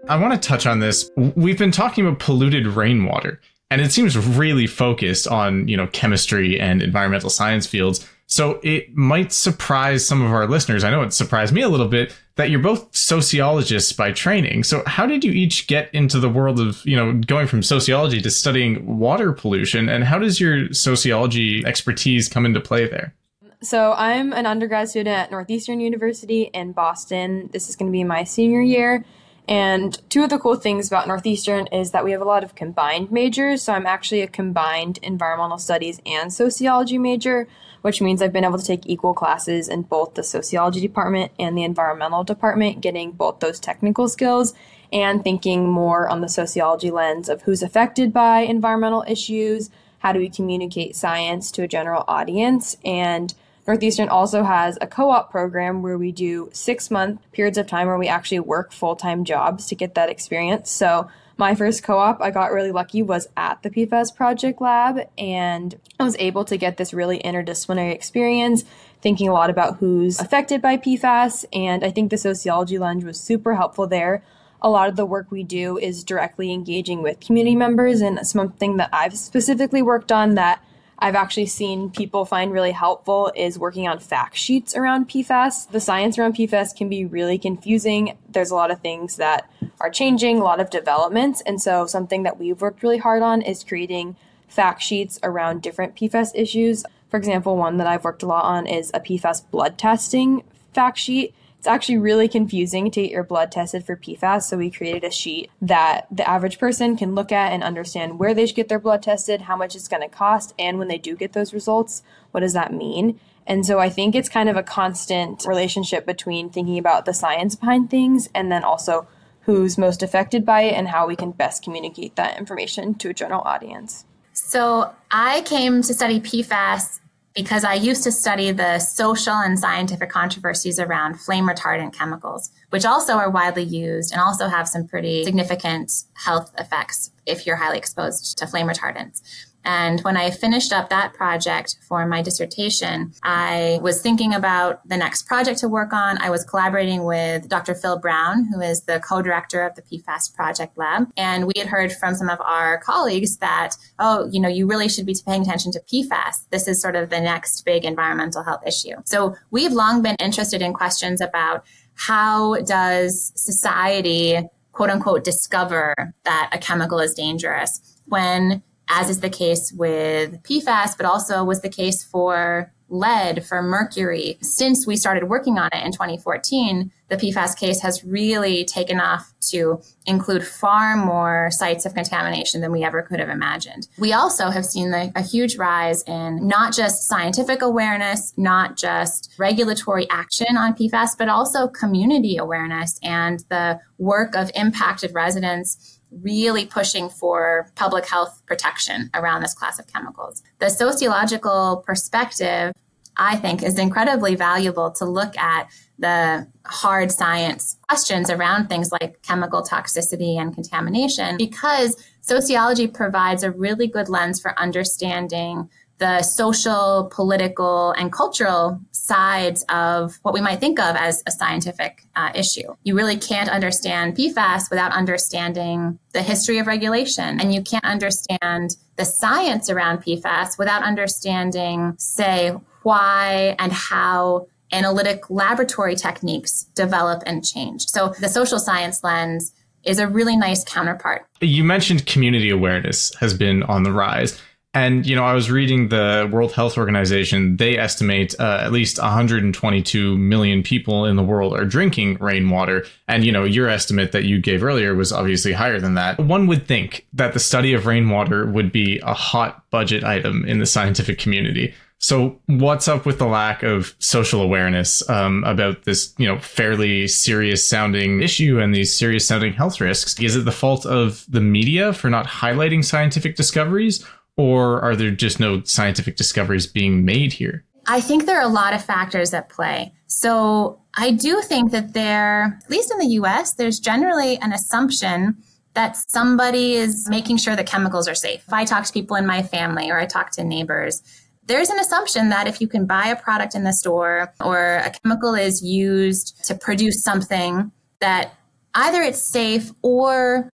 I 0.09 0.17
want 0.17 0.35
to 0.35 0.49
touch 0.49 0.67
on 0.67 0.81
this. 0.81 1.11
We've 1.17 1.59
been 1.59 1.71
talking 1.71 2.05
about 2.05 2.19
polluted 2.19 2.67
rainwater, 2.67 3.41
and 3.71 3.81
it 3.81 3.93
seems 3.93 4.19
really 4.19 4.67
focused 4.67 5.29
on, 5.29 5.69
you 5.69 5.77
know, 5.77 5.87
chemistry 5.87 6.59
and 6.59 6.83
environmental 6.83 7.31
science 7.31 7.67
fields. 7.69 8.07
So 8.33 8.59
it 8.63 8.97
might 8.97 9.31
surprise 9.31 10.07
some 10.07 10.23
of 10.23 10.33
our 10.33 10.47
listeners. 10.47 10.85
I 10.85 10.91
know 10.91 11.03
it 11.03 11.13
surprised 11.13 11.53
me 11.53 11.61
a 11.61 11.69
little 11.69 11.87
bit 11.87 12.17
that 12.37 12.49
you're 12.49 12.61
both 12.61 12.89
sociologists 12.97 13.93
by 13.93 14.11
training. 14.11 14.65
So 14.65 14.83
how 14.87 15.05
did 15.05 15.23
you 15.23 15.33
each 15.33 15.67
get 15.67 15.95
into 15.95 16.19
the 16.19 16.31
world 16.31 16.59
of, 16.59 16.81
you 16.87 16.97
know, 16.97 17.13
going 17.13 17.47
from 17.47 17.63
sociology 17.63 18.23
to 18.23 18.31
studying 18.31 18.99
water 18.99 19.33
pollution 19.33 19.87
and 19.91 20.05
how 20.05 20.19
does 20.19 20.41
your 20.41 20.73
sociology 20.73 21.63
expertise 21.67 22.27
come 22.27 22.47
into 22.47 22.59
play 22.59 22.89
there? 22.89 23.13
So 23.61 23.93
I'm 23.99 24.33
an 24.33 24.47
undergrad 24.47 24.89
student 24.89 25.15
at 25.15 25.31
Northeastern 25.31 25.81
University 25.81 26.45
in 26.55 26.73
Boston. 26.73 27.51
This 27.53 27.69
is 27.69 27.77
going 27.77 27.91
to 27.91 27.93
be 27.93 28.03
my 28.03 28.25
senior 28.25 28.63
year. 28.63 29.05
And 29.49 30.01
two 30.09 30.23
of 30.23 30.31
the 30.31 30.39
cool 30.39 30.55
things 30.57 30.87
about 30.87 31.09
Northeastern 31.09 31.67
is 31.69 31.91
that 31.91 32.05
we 32.05 32.13
have 32.13 32.21
a 32.21 32.27
lot 32.27 32.45
of 32.45 32.55
combined 32.55 33.11
majors. 33.11 33.63
So 33.63 33.73
I'm 33.73 33.87
actually 33.87 34.21
a 34.21 34.29
combined 34.29 34.99
environmental 35.03 35.59
studies 35.59 36.01
and 36.07 36.33
sociology 36.33 36.97
major, 36.97 37.49
which 37.83 38.01
means 38.01 38.23
I've 38.23 38.33
been 38.33 38.45
able 38.45 38.59
to 38.59 38.65
take 38.65 38.87
equal 38.87 39.15
classes 39.15 39.69
in 39.69 39.83
both 39.83 40.15
the 40.15 40.23
sociology 40.23 40.81
department 40.81 41.33
and 41.39 41.59
the 41.59 41.65
environmental 41.65 42.23
department, 42.23 42.81
getting 42.81 43.11
both 43.11 43.41
those 43.41 43.59
technical 43.59 44.09
skills 44.09 44.55
and 44.93 45.25
thinking 45.25 45.69
more 45.69 46.09
on 46.09 46.21
the 46.21 46.29
sociology 46.29 46.91
lens 46.91 47.29
of 47.29 47.43
who's 47.43 47.63
affected 47.63 48.13
by 48.13 48.41
environmental 48.41 49.05
issues, 49.09 49.71
how 50.01 50.13
do 50.13 50.19
we 50.19 50.29
communicate 50.29 50.95
science 50.95 51.51
to 51.51 51.63
a 51.63 51.69
general 51.69 52.05
audience, 52.07 52.77
and 52.85 53.35
Northeastern 53.67 54.09
also 54.09 54.43
has 54.43 54.77
a 54.81 54.87
co 54.87 55.11
op 55.11 55.31
program 55.31 55.83
where 55.83 55.99
we 55.99 56.13
do 56.13 56.51
six 56.53 56.91
month 56.91 57.21
periods 57.33 57.59
of 57.59 57.67
time 57.67 57.87
where 57.87 57.99
we 57.99 58.09
actually 58.09 58.41
work 58.41 58.73
full 58.73 58.97
time 58.97 59.25
jobs 59.25 59.67
to 59.69 59.75
get 59.75 59.95
that 59.95 60.09
experience. 60.09 60.71
So 60.71 61.09
my 61.39 61.55
first 61.55 61.83
co-op 61.83 62.21
I 62.21 62.31
got 62.31 62.53
really 62.53 62.73
lucky 62.73 63.03
was 63.03 63.27
at 63.37 63.63
the 63.63 63.71
PFAS 63.71 64.15
project 64.15 64.61
lab 64.61 65.09
and 65.17 65.75
I 65.99 66.05
was 66.05 66.17
able 66.19 66.45
to 66.45 66.57
get 66.57 66.77
this 66.77 66.93
really 66.93 67.19
interdisciplinary 67.21 67.93
experience 67.93 68.65
thinking 69.03 69.29
a 69.29 69.33
lot 69.33 69.51
about 69.51 69.79
who's 69.79 70.21
affected 70.21 70.63
by 70.63 70.77
PFAS. 70.77 71.45
And 71.53 71.85
I 71.85 71.91
think 71.91 72.11
the 72.11 72.17
sociology 72.17 72.79
lens 72.79 73.05
was 73.05 73.21
super 73.21 73.57
helpful 73.57 73.87
there. 73.87 74.23
A 74.63 74.71
lot 74.71 74.89
of 74.89 74.97
the 74.97 75.05
work 75.05 75.31
we 75.31 75.43
do 75.43 75.77
is 75.77 76.05
directly 76.05 76.53
engaging 76.53 77.03
with 77.03 77.19
community 77.19 77.57
members, 77.57 78.01
and 78.01 78.25
something 78.25 78.77
that 78.77 78.91
I've 78.93 79.19
specifically 79.19 79.83
worked 79.83 80.13
on 80.13 80.37
that 80.37 80.63
I've 81.03 81.17
actually 81.17 81.47
seen 81.47 81.91
people 81.91 82.25
find 82.25 82.53
really 82.53 82.71
helpful 82.71 83.33
is 83.35 83.59
working 83.59 83.89
on 83.89 83.99
fact 83.99 84.37
sheets 84.37 84.77
around 84.77 85.09
PFAS. 85.09 85.69
The 85.69 85.81
science 85.81 86.17
around 86.17 86.37
PFAS 86.37 86.77
can 86.77 86.89
be 86.89 87.05
really 87.05 87.39
confusing. 87.39 88.17
There's 88.29 88.53
a 88.53 88.55
lot 88.55 88.71
of 88.71 88.81
things 88.83 89.17
that 89.17 89.51
are 89.81 89.91
changing, 89.91 90.39
a 90.39 90.45
lot 90.45 90.61
of 90.61 90.71
developments. 90.71 91.43
And 91.45 91.61
so, 91.61 91.87
something 91.87 92.23
that 92.23 92.39
we've 92.39 92.61
worked 92.61 92.85
really 92.85 92.99
hard 92.99 93.21
on 93.21 93.43
is 93.43 93.65
creating 93.65 94.15
fact 94.47 94.81
sheets 94.81 95.19
around 95.25 95.61
different 95.61 95.97
PFAS 95.97 96.31
issues. 96.37 96.85
For 97.11 97.17
example, 97.17 97.57
one 97.57 97.79
that 97.79 97.89
I've 97.89 98.05
worked 98.05 98.23
a 98.23 98.27
lot 98.27 98.45
on 98.45 98.69
is 98.69 98.93
a 98.95 99.01
PFAS 99.01 99.51
blood 99.51 99.79
testing 99.79 100.45
fact 100.73 100.99
sheet. 100.99 101.35
It's 101.63 101.69
actually 101.69 101.99
really 101.99 102.27
confusing 102.27 102.91
to 102.91 103.03
get 103.03 103.13
your 103.13 103.23
blood 103.23 103.53
tested 103.53 103.85
for 103.85 103.95
PFAS, 103.95 104.43
so 104.43 104.57
we 104.57 104.69
created 104.69 105.05
a 105.05 105.13
sheet 105.13 105.49
that 105.61 106.09
the 106.11 106.29
average 106.29 106.59
person 106.59 106.97
can 106.97 107.15
look 107.15 107.31
at 107.31 107.53
and 107.53 107.63
understand 107.63 108.19
where 108.19 108.35
they 108.35 108.47
should 108.47 108.57
get 108.57 108.69
their 108.69 108.81
blood 108.81 109.01
tested, 109.01 109.43
how 109.43 109.55
much 109.55 109.77
it's 109.77 109.87
going 109.87 110.03
to 110.03 110.09
cost, 110.09 110.55
and 110.59 110.81
when 110.81 110.89
they 110.89 110.99
do 110.99 111.15
get 111.15 111.35
those 111.35 111.55
results, 111.55 112.03
what 112.33 112.41
does 112.41 112.53
that 112.55 112.73
mean? 112.73 113.21
And 113.47 113.65
so 113.65 113.79
I 113.79 113.91
think 113.91 114.17
it's 114.17 114.29
kind 114.29 114.49
of 114.49 114.57
a 114.57 114.63
constant 114.65 115.45
relationship 115.47 116.05
between 116.05 116.51
thinking 116.51 116.79
about 116.79 117.05
the 117.05 117.15
science 117.15 117.55
behind 117.55 117.91
things 117.91 118.29
and 118.35 118.51
then 118.51 118.65
also 118.65 119.07
who's 119.43 119.79
most 119.79 120.03
affected 120.03 120.45
by 120.45 120.63
it 120.63 120.75
and 120.75 120.89
how 120.89 121.07
we 121.07 121.15
can 121.15 121.31
best 121.31 121.63
communicate 121.63 122.17
that 122.17 122.41
information 122.41 122.95
to 122.95 123.11
a 123.11 123.15
general 123.15 123.43
audience. 123.43 124.05
So 124.33 124.93
I 125.13 125.43
came 125.43 125.83
to 125.83 125.95
study 125.95 126.21
PFAS 126.21 126.99
because 127.35 127.65
I 127.65 127.75
used 127.75 128.03
to 128.05 128.13
study 128.13 128.51
the 128.51 128.79
social 128.79 129.35
and 129.35 129.59
scientific 129.59 130.11
controversies 130.11 130.79
around 130.79 131.21
flame 131.21 131.49
retardant 131.49 131.95
chemicals, 131.95 132.51
which 132.71 132.85
also 132.85 133.15
are 133.15 133.31
widely 133.31 133.63
used 133.63 134.13
and 134.13 134.21
also 134.21 134.49
have 134.49 134.69
some 134.69 134.87
pretty 134.87 135.25
significant 135.25 136.05
health 136.15 136.53
effects 136.59 137.11
if 137.27 137.47
you're 137.47 137.57
highly 137.57 137.79
exposed 137.79 138.37
to 138.39 138.47
flame 138.47 138.69
retardants. 138.69 139.23
And 139.65 140.01
when 140.01 140.17
I 140.17 140.31
finished 140.31 140.73
up 140.73 140.89
that 140.89 141.15
project 141.15 141.77
for 141.87 142.07
my 142.07 142.23
dissertation, 142.23 143.13
I 143.23 143.79
was 143.83 144.01
thinking 144.03 144.35
about 144.35 144.87
the 144.89 144.97
next 144.97 145.27
project 145.27 145.59
to 145.61 145.69
work 145.69 145.93
on. 145.93 146.19
I 146.19 146.31
was 146.31 146.45
collaborating 146.45 147.05
with 147.05 147.49
Dr. 147.49 147.75
Phil 147.75 147.99
Brown, 147.99 148.49
who 148.53 148.61
is 148.61 148.83
the 148.83 149.01
co 149.01 149.23
director 149.23 149.63
of 149.63 149.75
the 149.75 149.83
PFAS 149.83 150.35
Project 150.35 150.77
Lab. 150.77 151.11
And 151.17 151.47
we 151.47 151.55
had 151.57 151.69
heard 151.69 151.93
from 151.93 152.15
some 152.15 152.29
of 152.29 152.41
our 152.41 152.79
colleagues 152.79 153.37
that, 153.39 153.77
oh, 153.99 154.29
you 154.33 154.41
know, 154.41 154.49
you 154.49 154.67
really 154.67 154.89
should 154.89 155.07
be 155.07 155.17
paying 155.27 155.43
attention 155.43 155.73
to 155.73 155.81
PFAS. 155.81 156.49
This 156.51 156.67
is 156.67 156.81
sort 156.81 156.97
of 156.97 157.11
the 157.11 157.21
next 157.21 157.65
big 157.65 157.85
environmental 157.85 158.43
health 158.43 158.63
issue. 158.67 158.97
So 159.05 159.35
we've 159.51 159.73
long 159.73 160.03
been 160.03 160.17
interested 160.19 160.63
in 160.63 160.73
questions 160.73 161.21
about 161.21 161.65
how 161.95 162.57
does 162.63 163.33
society, 163.37 164.41
quote 164.73 164.91
unquote, 164.91 165.25
discover 165.25 166.15
that 166.25 166.51
a 166.53 166.59
chemical 166.59 166.99
is 166.99 167.15
dangerous 167.15 167.81
when 168.07 168.63
as 168.89 169.09
is 169.09 169.21
the 169.21 169.31
case 169.31 169.73
with 169.73 170.43
PFAS, 170.43 170.97
but 170.97 171.07
also 171.07 171.45
was 171.45 171.63
the 171.63 171.69
case 171.69 172.03
for 172.03 172.73
lead, 172.93 173.45
for 173.45 173.63
mercury. 173.63 174.37
Since 174.43 174.87
we 174.87 174.97
started 174.97 175.25
working 175.25 175.59
on 175.59 175.71
it 175.73 175.85
in 175.85 175.93
2014, 175.93 176.93
the 177.09 177.17
PFAS 177.17 177.59
case 177.59 177.81
has 177.81 178.05
really 178.05 178.65
taken 178.65 179.01
off 179.01 179.33
to 179.51 179.81
include 180.07 180.47
far 180.47 180.97
more 180.97 181.49
sites 181.51 181.87
of 181.87 181.95
contamination 181.95 182.61
than 182.61 182.71
we 182.71 182.85
ever 182.85 183.03
could 183.03 183.19
have 183.19 183.29
imagined. 183.29 183.89
We 183.99 184.13
also 184.13 184.51
have 184.51 184.65
seen 184.65 184.93
a 184.93 185.23
huge 185.23 185.57
rise 185.57 186.03
in 186.03 186.47
not 186.47 186.75
just 186.75 187.09
scientific 187.09 187.63
awareness, 187.63 188.35
not 188.37 188.77
just 188.77 189.35
regulatory 189.39 190.07
action 190.11 190.57
on 190.57 190.75
PFAS, 190.75 191.17
but 191.19 191.29
also 191.29 191.69
community 191.69 192.37
awareness 192.37 192.99
and 193.03 193.45
the 193.49 193.81
work 193.99 194.35
of 194.35 194.51
impacted 194.55 195.15
residents 195.15 195.99
really 196.21 196.67
pushing 196.67 197.09
for 197.09 197.71
public 197.75 198.07
health 198.07 198.43
protection 198.47 199.11
around 199.15 199.43
this 199.43 199.55
class 199.55 199.79
of 199.79 199.87
chemicals. 199.87 200.43
The 200.59 200.69
sociological 200.69 201.83
perspective, 201.87 202.73
I 203.17 203.37
think, 203.37 203.63
is 203.63 203.79
incredibly 203.79 204.35
valuable 204.35 204.91
to 204.93 205.05
look 205.05 205.37
at 205.39 205.69
the 205.99 206.47
hard 206.67 207.13
science 207.13 207.77
questions 207.89 208.29
around 208.29 208.69
things 208.69 208.91
like 208.91 209.23
chemical 209.23 209.63
toxicity 209.63 210.41
and 210.41 210.55
contamination 210.55 211.37
because 211.37 211.97
sociology 212.21 212.87
provides 212.89 213.43
a 213.43 213.51
really 213.51 213.87
good 213.87 214.09
lens 214.09 214.41
for 214.41 214.59
understanding 214.59 215.69
the 215.99 216.23
social, 216.23 217.09
political, 217.13 217.93
and 217.93 218.13
cultural 218.13 218.81
sides 219.03 219.65
of 219.69 220.19
what 220.23 220.33
we 220.33 220.41
might 220.41 220.61
think 220.61 220.79
of 220.79 220.95
as 220.95 221.25
a 221.27 221.33
scientific 221.33 222.05
uh, 222.15 222.31
issue. 222.35 222.75
You 222.85 222.95
really 222.95 223.17
can't 223.17 223.49
understand 223.49 224.17
PFAS 224.17 224.71
without 224.71 224.93
understanding 224.93 225.99
the 226.13 226.23
history 226.23 226.59
of 226.59 226.69
regulation, 226.69 227.41
and 227.41 227.53
you 227.53 227.63
can't 227.63 227.85
understand 227.85 228.77
the 228.97 229.05
science 229.05 229.69
around 229.69 229.99
PFAS 230.05 230.57
without 230.57 230.85
understanding, 230.85 231.95
say, 231.99 232.55
why 232.83 233.57
and 233.59 233.73
how 233.73 234.47
analytic 234.71 235.29
laboratory 235.29 235.97
techniques 235.97 236.65
develop 236.75 237.23
and 237.27 237.45
change. 237.45 237.87
So 237.87 238.15
the 238.21 238.29
social 238.29 238.59
science 238.59 239.03
lens 239.03 239.53
is 239.85 239.99
a 239.99 240.07
really 240.07 240.37
nice 240.37 240.65
counterpart. 240.65 241.27
You 241.41 241.65
mentioned 241.65 242.07
community 242.07 242.51
awareness 242.51 243.13
has 243.17 243.35
been 243.35 243.65
on 243.65 243.83
the 243.83 243.93
rise. 243.93 244.41
And, 244.75 245.05
you 245.05 245.15
know, 245.15 245.25
I 245.25 245.35
was 245.35 245.51
reading 245.51 245.89
the 245.89 246.29
World 246.33 246.53
Health 246.53 246.79
Organization. 246.79 247.59
They 247.59 247.77
estimate 247.77 248.35
uh, 248.41 248.61
at 248.63 248.73
least 248.73 248.99
122 248.99 250.17
million 250.17 250.63
people 250.63 251.05
in 251.05 251.17
the 251.17 251.23
world 251.23 251.53
are 251.53 251.67
drinking 251.67 252.17
rainwater. 252.21 252.87
And, 253.07 253.23
you 253.23 253.33
know, 253.33 253.45
your 253.45 253.69
estimate 253.69 254.13
that 254.13 254.25
you 254.25 254.41
gave 254.41 254.65
earlier 254.65 254.95
was 254.95 255.13
obviously 255.13 255.53
higher 255.53 255.79
than 255.79 255.95
that. 255.95 256.19
One 256.19 256.47
would 256.47 256.67
think 256.67 257.07
that 257.13 257.35
the 257.35 257.39
study 257.39 257.75
of 257.75 257.85
rainwater 257.85 258.47
would 258.47 258.73
be 258.73 258.99
a 259.01 259.13
hot 259.13 259.69
budget 259.71 260.05
item 260.05 260.47
in 260.47 260.59
the 260.59 260.67
scientific 260.67 261.19
community. 261.19 261.75
So, 261.99 262.41
what's 262.47 262.89
up 262.89 263.07
with 263.07 263.19
the 263.19 263.27
lack 263.27 263.63
of 263.63 263.95
social 264.01 264.43
awareness 264.43 265.09
um, 265.09 265.45
about 265.45 265.85
this, 265.85 266.13
you 266.19 266.27
know, 266.27 266.37
fairly 266.41 267.07
serious 267.07 267.65
sounding 267.65 268.23
issue 268.23 268.59
and 268.59 268.75
these 268.75 268.93
serious 268.93 269.25
sounding 269.25 269.53
health 269.53 269.81
risks? 269.81 270.19
Is 270.19 270.35
it 270.35 270.45
the 270.45 270.51
fault 270.51 270.85
of 270.85 271.25
the 271.29 271.41
media 271.41 271.93
for 271.93 272.11
not 272.11 272.27
highlighting 272.27 272.85
scientific 272.85 273.37
discoveries, 273.37 274.05
or 274.37 274.81
are 274.81 274.97
there 274.97 275.11
just 275.11 275.41
no 275.41 275.63
scientific 275.65 276.17
discoveries 276.17 276.67
being 276.67 277.05
made 277.05 277.35
here? 277.35 277.65
I 277.87 278.01
think 278.01 278.27
there 278.27 278.39
are 278.39 278.45
a 278.45 278.53
lot 278.53 278.75
of 278.75 278.85
factors 278.85 279.35
at 279.35 279.49
play. 279.49 279.93
So 280.07 280.81
I 280.97 281.11
do 281.11 281.41
think 281.41 281.73
that 281.73 281.95
there, 281.95 282.59
at 282.63 282.71
least 282.71 282.93
in 282.93 282.99
the 282.99 283.15
US, 283.23 283.55
there's 283.55 283.81
generally 283.81 284.39
an 284.39 284.53
assumption 284.53 285.37
that 285.75 285.97
somebody 285.97 286.75
is 286.75 287.09
making 287.09 287.39
sure 287.39 287.57
that 287.57 287.67
chemicals 287.67 288.07
are 288.07 288.15
safe. 288.15 288.45
If 288.47 288.53
I 288.53 288.65
talk 288.65 288.85
to 288.85 288.93
people 288.93 289.17
in 289.17 289.27
my 289.27 289.43
family 289.43 289.91
or 289.91 289.99
I 289.99 290.07
talk 290.07 290.31
to 290.33 290.45
neighbors, 290.45 291.03
there's 291.47 291.71
an 291.71 291.79
assumption 291.79 292.29
that 292.29 292.47
if 292.47 292.61
you 292.61 292.69
can 292.69 292.87
buy 292.87 293.07
a 293.07 293.17
product 293.17 293.55
in 293.55 293.65
the 293.65 293.73
store 293.73 294.33
or 294.41 294.77
a 294.77 294.91
chemical 294.91 295.35
is 295.35 295.63
used 295.63 296.45
to 296.45 296.55
produce 296.55 297.03
something 297.03 297.73
that 298.01 298.35
either 298.75 299.03
it's 299.03 299.23
safe 299.23 299.73
or 299.83 300.49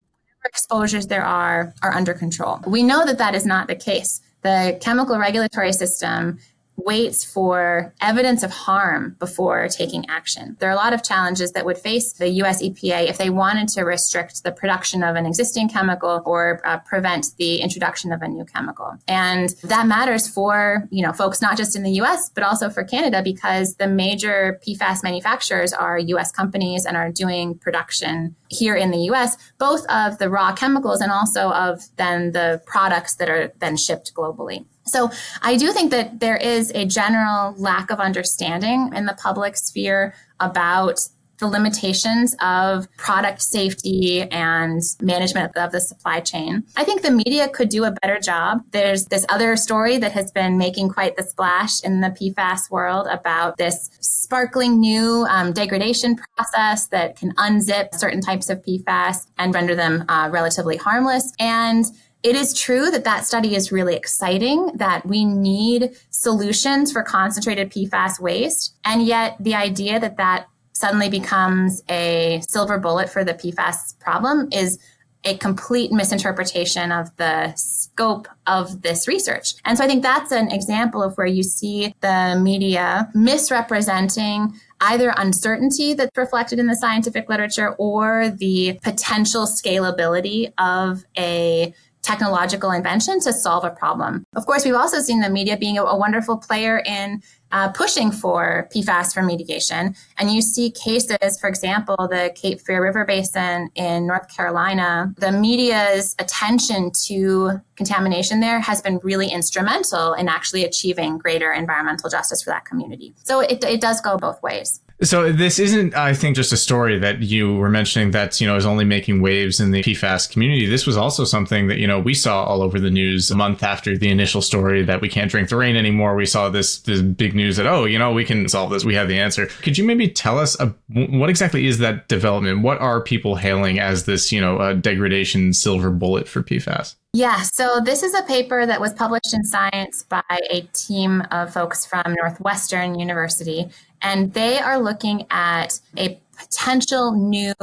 exposures 0.45 1.07
there 1.07 1.25
are 1.25 1.75
are 1.83 1.95
under 1.95 2.15
control. 2.15 2.61
We 2.67 2.83
know 2.83 3.05
that 3.05 3.19
that 3.19 3.35
is 3.35 3.45
not 3.47 3.69
the 3.69 3.77
case. 3.77 4.21
The 4.43 4.79
chemical 4.81 5.19
regulatory 5.19 5.73
system 5.73 6.39
waits 6.79 7.25
for 7.25 7.93
evidence 8.01 8.43
of 8.43 8.51
harm 8.51 9.17
before 9.19 9.69
taking 9.69 10.09
action. 10.09 10.57
There 10.61 10.69
are 10.69 10.73
a 10.73 10.77
lot 10.77 10.93
of 10.93 11.03
challenges 11.03 11.53
that 11.53 11.67
would 11.67 11.79
face 11.79 12.13
the 12.13 12.29
US 12.43 12.63
EPA 12.63 13.09
if 13.09 13.19
they 13.19 13.31
wanted 13.31 13.69
to 13.71 13.83
restrict 13.83 14.45
the 14.45 14.53
production 14.53 15.03
of 15.03 15.17
an 15.17 15.27
existing 15.27 15.69
chemical 15.69 16.23
or 16.25 16.61
uh, 16.65 16.79
prevent 16.79 17.27
the 17.37 17.57
introduction 17.57 18.13
of 18.13 18.23
a 18.23 18.29
new 18.29 18.45
chemical. 18.45 18.97
And 19.09 19.51
that 19.65 19.87
matters 19.87 20.29
for, 20.29 20.87
you 20.91 21.05
know, 21.05 21.13
folks 21.13 21.43
not 21.43 21.57
just 21.57 21.75
in 21.75 21.83
the 21.83 21.93
US 22.03 22.31
but 22.31 22.45
also 22.45 22.71
for 22.71 22.85
Canada 22.85 23.23
because 23.23 23.75
the 23.75 23.89
major 23.89 24.61
PFAS 24.67 25.03
manufacturers 25.03 25.73
are 25.73 25.99
US 25.99 26.31
companies 26.31 26.85
and 26.87 26.97
are 26.97 27.11
doing 27.11 27.59
production 27.59 28.37
here 28.49 28.77
in 28.77 28.91
the 28.91 29.11
US 29.11 29.37
both 29.59 29.85
of 29.87 30.19
the 30.19 30.31
raw 30.31 30.55
chemicals 30.55 31.01
and 31.01 31.11
also 31.11 31.51
of 31.51 31.83
then 31.97 32.33
the 32.33 32.63
products 32.67 33.17
that 33.17 33.29
are 33.29 33.53
then 33.59 33.77
shipped 33.77 34.15
globally. 34.15 34.65
So 34.89 35.11
I 35.43 35.57
do 35.57 35.73
think 35.73 35.91
that 35.91 36.21
there 36.21 36.37
is 36.37 36.71
a 36.75 36.85
general 36.85 37.55
lack 37.57 37.91
of 37.91 38.01
understanding 38.01 38.91
in 38.95 39.07
the 39.07 39.15
public 39.15 39.57
sphere 39.57 40.15
about 40.41 41.01
the 41.39 41.47
limitations 41.47 42.35
of 42.41 42.89
product 42.97 43.41
safety 43.43 44.23
and 44.23 44.83
management 45.01 45.57
of 45.57 45.73
the 45.73 45.81
supply 45.81 46.21
chain. 46.21 46.65
I 46.77 46.85
think 46.85 47.03
the 47.03 47.11
media 47.11 47.49
could 47.49 47.69
do 47.69 47.85
a 47.85 47.93
better 48.03 48.19
job. 48.19 48.63
There's 48.73 49.07
this 49.07 49.25
other 49.29 49.57
story 49.57 49.99
that 49.99 50.13
has 50.13 50.31
been 50.33 50.59
making 50.59 50.91
quite 50.91 51.17
the 51.17 51.23
splash 51.23 51.83
in 51.83 52.01
the 52.01 52.09
PFAS 52.09 52.71
world 52.71 53.07
about 53.11 53.57
this 53.57 53.91
sparkling 54.01 54.81
new 54.81 55.27
um, 55.29 55.53
degradation 55.53 56.17
process 56.17 56.89
that 56.89 57.17
can 57.17 57.33
unzip 57.37 57.95
certain 57.95 58.21
types 58.21 58.51
of 58.51 58.63
PFAS 58.63 59.27
and 59.39 59.55
render 59.55 59.75
them 59.75 60.05
uh, 60.09 60.29
relatively 60.31 60.77
harmless. 60.77 61.33
And 61.39 61.85
it 62.23 62.35
is 62.35 62.59
true 62.59 62.91
that 62.91 63.05
that 63.05 63.27
study 63.27 63.55
is 63.55 63.71
really 63.71 63.95
exciting, 63.95 64.73
that 64.75 65.07
we 65.07 65.25
need 65.25 65.97
solutions 66.11 66.93
for 66.93 67.03
concentrated 67.03 67.71
PFAS 67.71 68.21
waste. 68.21 68.75
And 68.85 69.07
yet, 69.07 69.37
the 69.39 69.55
idea 69.55 70.01
that 70.01 70.17
that 70.17 70.49
suddenly 70.73 71.09
becomes 71.09 71.83
a 71.89 72.41
silver 72.49 72.79
bullet 72.79 73.09
for 73.11 73.25
the 73.25 73.35
PFAS 73.35 73.99
problem 73.99 74.49
is 74.53 74.79
a 75.25 75.37
complete 75.37 75.91
misinterpretation 75.91 76.93
of 76.93 77.15
the 77.17 77.53
scope 77.57 78.29
of 78.47 78.83
this 78.83 79.09
research. 79.09 79.55
And 79.65 79.77
so 79.77 79.85
I 79.85 79.87
think 79.89 80.03
that's 80.03 80.31
an 80.31 80.51
example 80.53 81.03
of 81.03 81.17
where 81.17 81.27
you 81.27 81.43
see 81.43 81.93
the 82.01 82.39
media 82.41 83.11
misrepresenting 83.15 84.55
either 84.81 85.13
uncertainty 85.17 85.93
that's 85.95 86.17
reflected 86.17 86.61
in 86.61 86.69
the 86.69 86.77
scientific 86.77 87.29
literature 87.29 87.75
or 87.79 88.31
the 88.31 88.79
potential 88.83 89.47
scalability 89.47 90.53
of 90.57 91.05
a 91.19 91.75
technological 92.09 92.71
invention 92.71 93.21
to 93.21 93.33
solve 93.33 93.65
a 93.65 93.71
problem. 93.71 94.25
Of 94.35 94.47
course, 94.47 94.65
we've 94.65 94.75
also 94.75 95.01
seen 95.01 95.21
the 95.21 95.29
media 95.29 95.57
being 95.59 95.77
a, 95.79 95.85
a 95.85 95.97
wonderful 95.97 96.39
player 96.39 96.83
in 96.87 97.23
uh, 97.53 97.69
pushing 97.73 98.11
for 98.11 98.69
PFAS 98.75 99.17
remediation. 99.17 99.97
And 100.19 100.31
you 100.31 100.41
see 100.41 100.71
cases, 100.71 101.39
for 101.41 101.49
example, 101.49 101.97
the 102.11 102.33
Cape 102.35 102.61
Fear 102.61 102.83
River 102.83 103.05
Basin 103.05 103.71
in 103.75 104.07
North 104.07 104.35
Carolina, 104.35 105.13
the 105.19 105.33
media's 105.33 106.15
attention 106.19 106.93
to 107.07 107.61
contamination 107.79 108.41
there 108.41 108.61
has 108.61 108.83
been 108.83 109.01
really 109.03 109.29
instrumental 109.29 110.13
in 110.13 110.29
actually 110.29 110.65
achieving 110.65 111.17
greater 111.17 111.51
environmental 111.51 112.11
justice 112.11 112.43
for 112.43 112.51
that 112.51 112.67
community. 112.67 113.15
So 113.25 113.41
it, 113.41 113.65
it 113.65 113.81
does 113.81 114.03
go 114.03 114.19
both 114.19 114.43
ways. 114.43 114.81
So 115.01 115.31
this 115.31 115.61
isn't, 115.61 115.95
I 115.95 116.13
think, 116.13 116.35
just 116.35 116.53
a 116.53 116.57
story 116.57 116.99
that 116.99 117.23
you 117.23 117.55
were 117.55 117.69
mentioning 117.69 118.11
that, 118.11 118.41
you 118.41 118.49
know, 118.49 118.57
is 118.57 118.67
only 118.67 118.85
making 118.85 119.23
waves 119.23 119.61
in 119.61 119.71
the 119.71 119.81
PFAS 119.81 120.29
community. 120.29 120.67
This 120.67 120.89
was 120.89 120.97
also 120.97 121.25
something 121.25 121.69
that, 121.69 121.79
you 121.79 121.87
know, 121.87 122.01
we 122.01 122.15
saw 122.15 122.43
all 122.43 122.63
over 122.63 122.81
the 122.81 122.91
news 122.91 123.31
a 123.31 123.37
month 123.37 123.63
after 123.63 123.97
the 123.97 124.11
initial 124.11 124.43
story 124.43 124.85
that 124.85 125.01
we 125.01 125.09
can't 125.09 125.31
drink 125.31 125.51
the 125.51 125.57
rain 125.57 125.77
anymore. 125.77 126.17
We 126.17 126.27
saw 126.27 126.49
this, 126.49 126.81
this 126.81 127.01
big 127.01 127.33
news 127.37 127.59
that, 127.59 127.67
oh, 127.67 127.85
you 127.85 127.97
know, 127.97 128.13
we 128.13 128.25
can 128.25 128.49
solve 128.49 128.71
this. 128.71 128.85
We 128.85 128.97
have 128.97 129.07
the 129.07 129.21
answer. 129.21 129.47
Could 129.63 129.79
you 129.79 129.85
maybe 129.85 130.09
tell 130.09 130.37
us 130.37 130.59
uh, 130.59 130.73
what 130.89 131.31
exactly 131.31 131.69
is 131.69 131.79
that 131.79 132.09
development? 132.09 132.63
What 132.63 132.81
are 132.81 133.01
people 133.01 133.37
hailing 133.37 133.79
as 133.79 134.05
this, 134.05 134.33
you 134.33 134.41
know, 134.41 134.75
degradation 134.75 135.53
silver 135.53 135.91
bullet 135.91 136.27
for 136.27 136.43
PFAS? 136.43 136.97
Yeah, 137.15 137.41
so 137.41 137.81
this 137.83 138.03
is 138.03 138.13
a 138.15 138.23
paper 138.23 138.67
that 138.67 138.81
was 138.81 138.93
published 138.93 139.33
in 139.33 139.43
Science 139.43 140.03
by 140.03 140.23
a 140.51 140.61
team 140.75 141.23
of 141.31 141.53
folks 141.53 141.87
from 141.87 142.03
Northwestern 142.21 142.99
University 142.99 143.71
and 144.03 144.33
they 144.35 144.59
are 144.59 144.79
looking 144.79 145.27
at 145.31 145.81
a 145.97 146.19
potential 146.39 147.13
new 147.13 147.55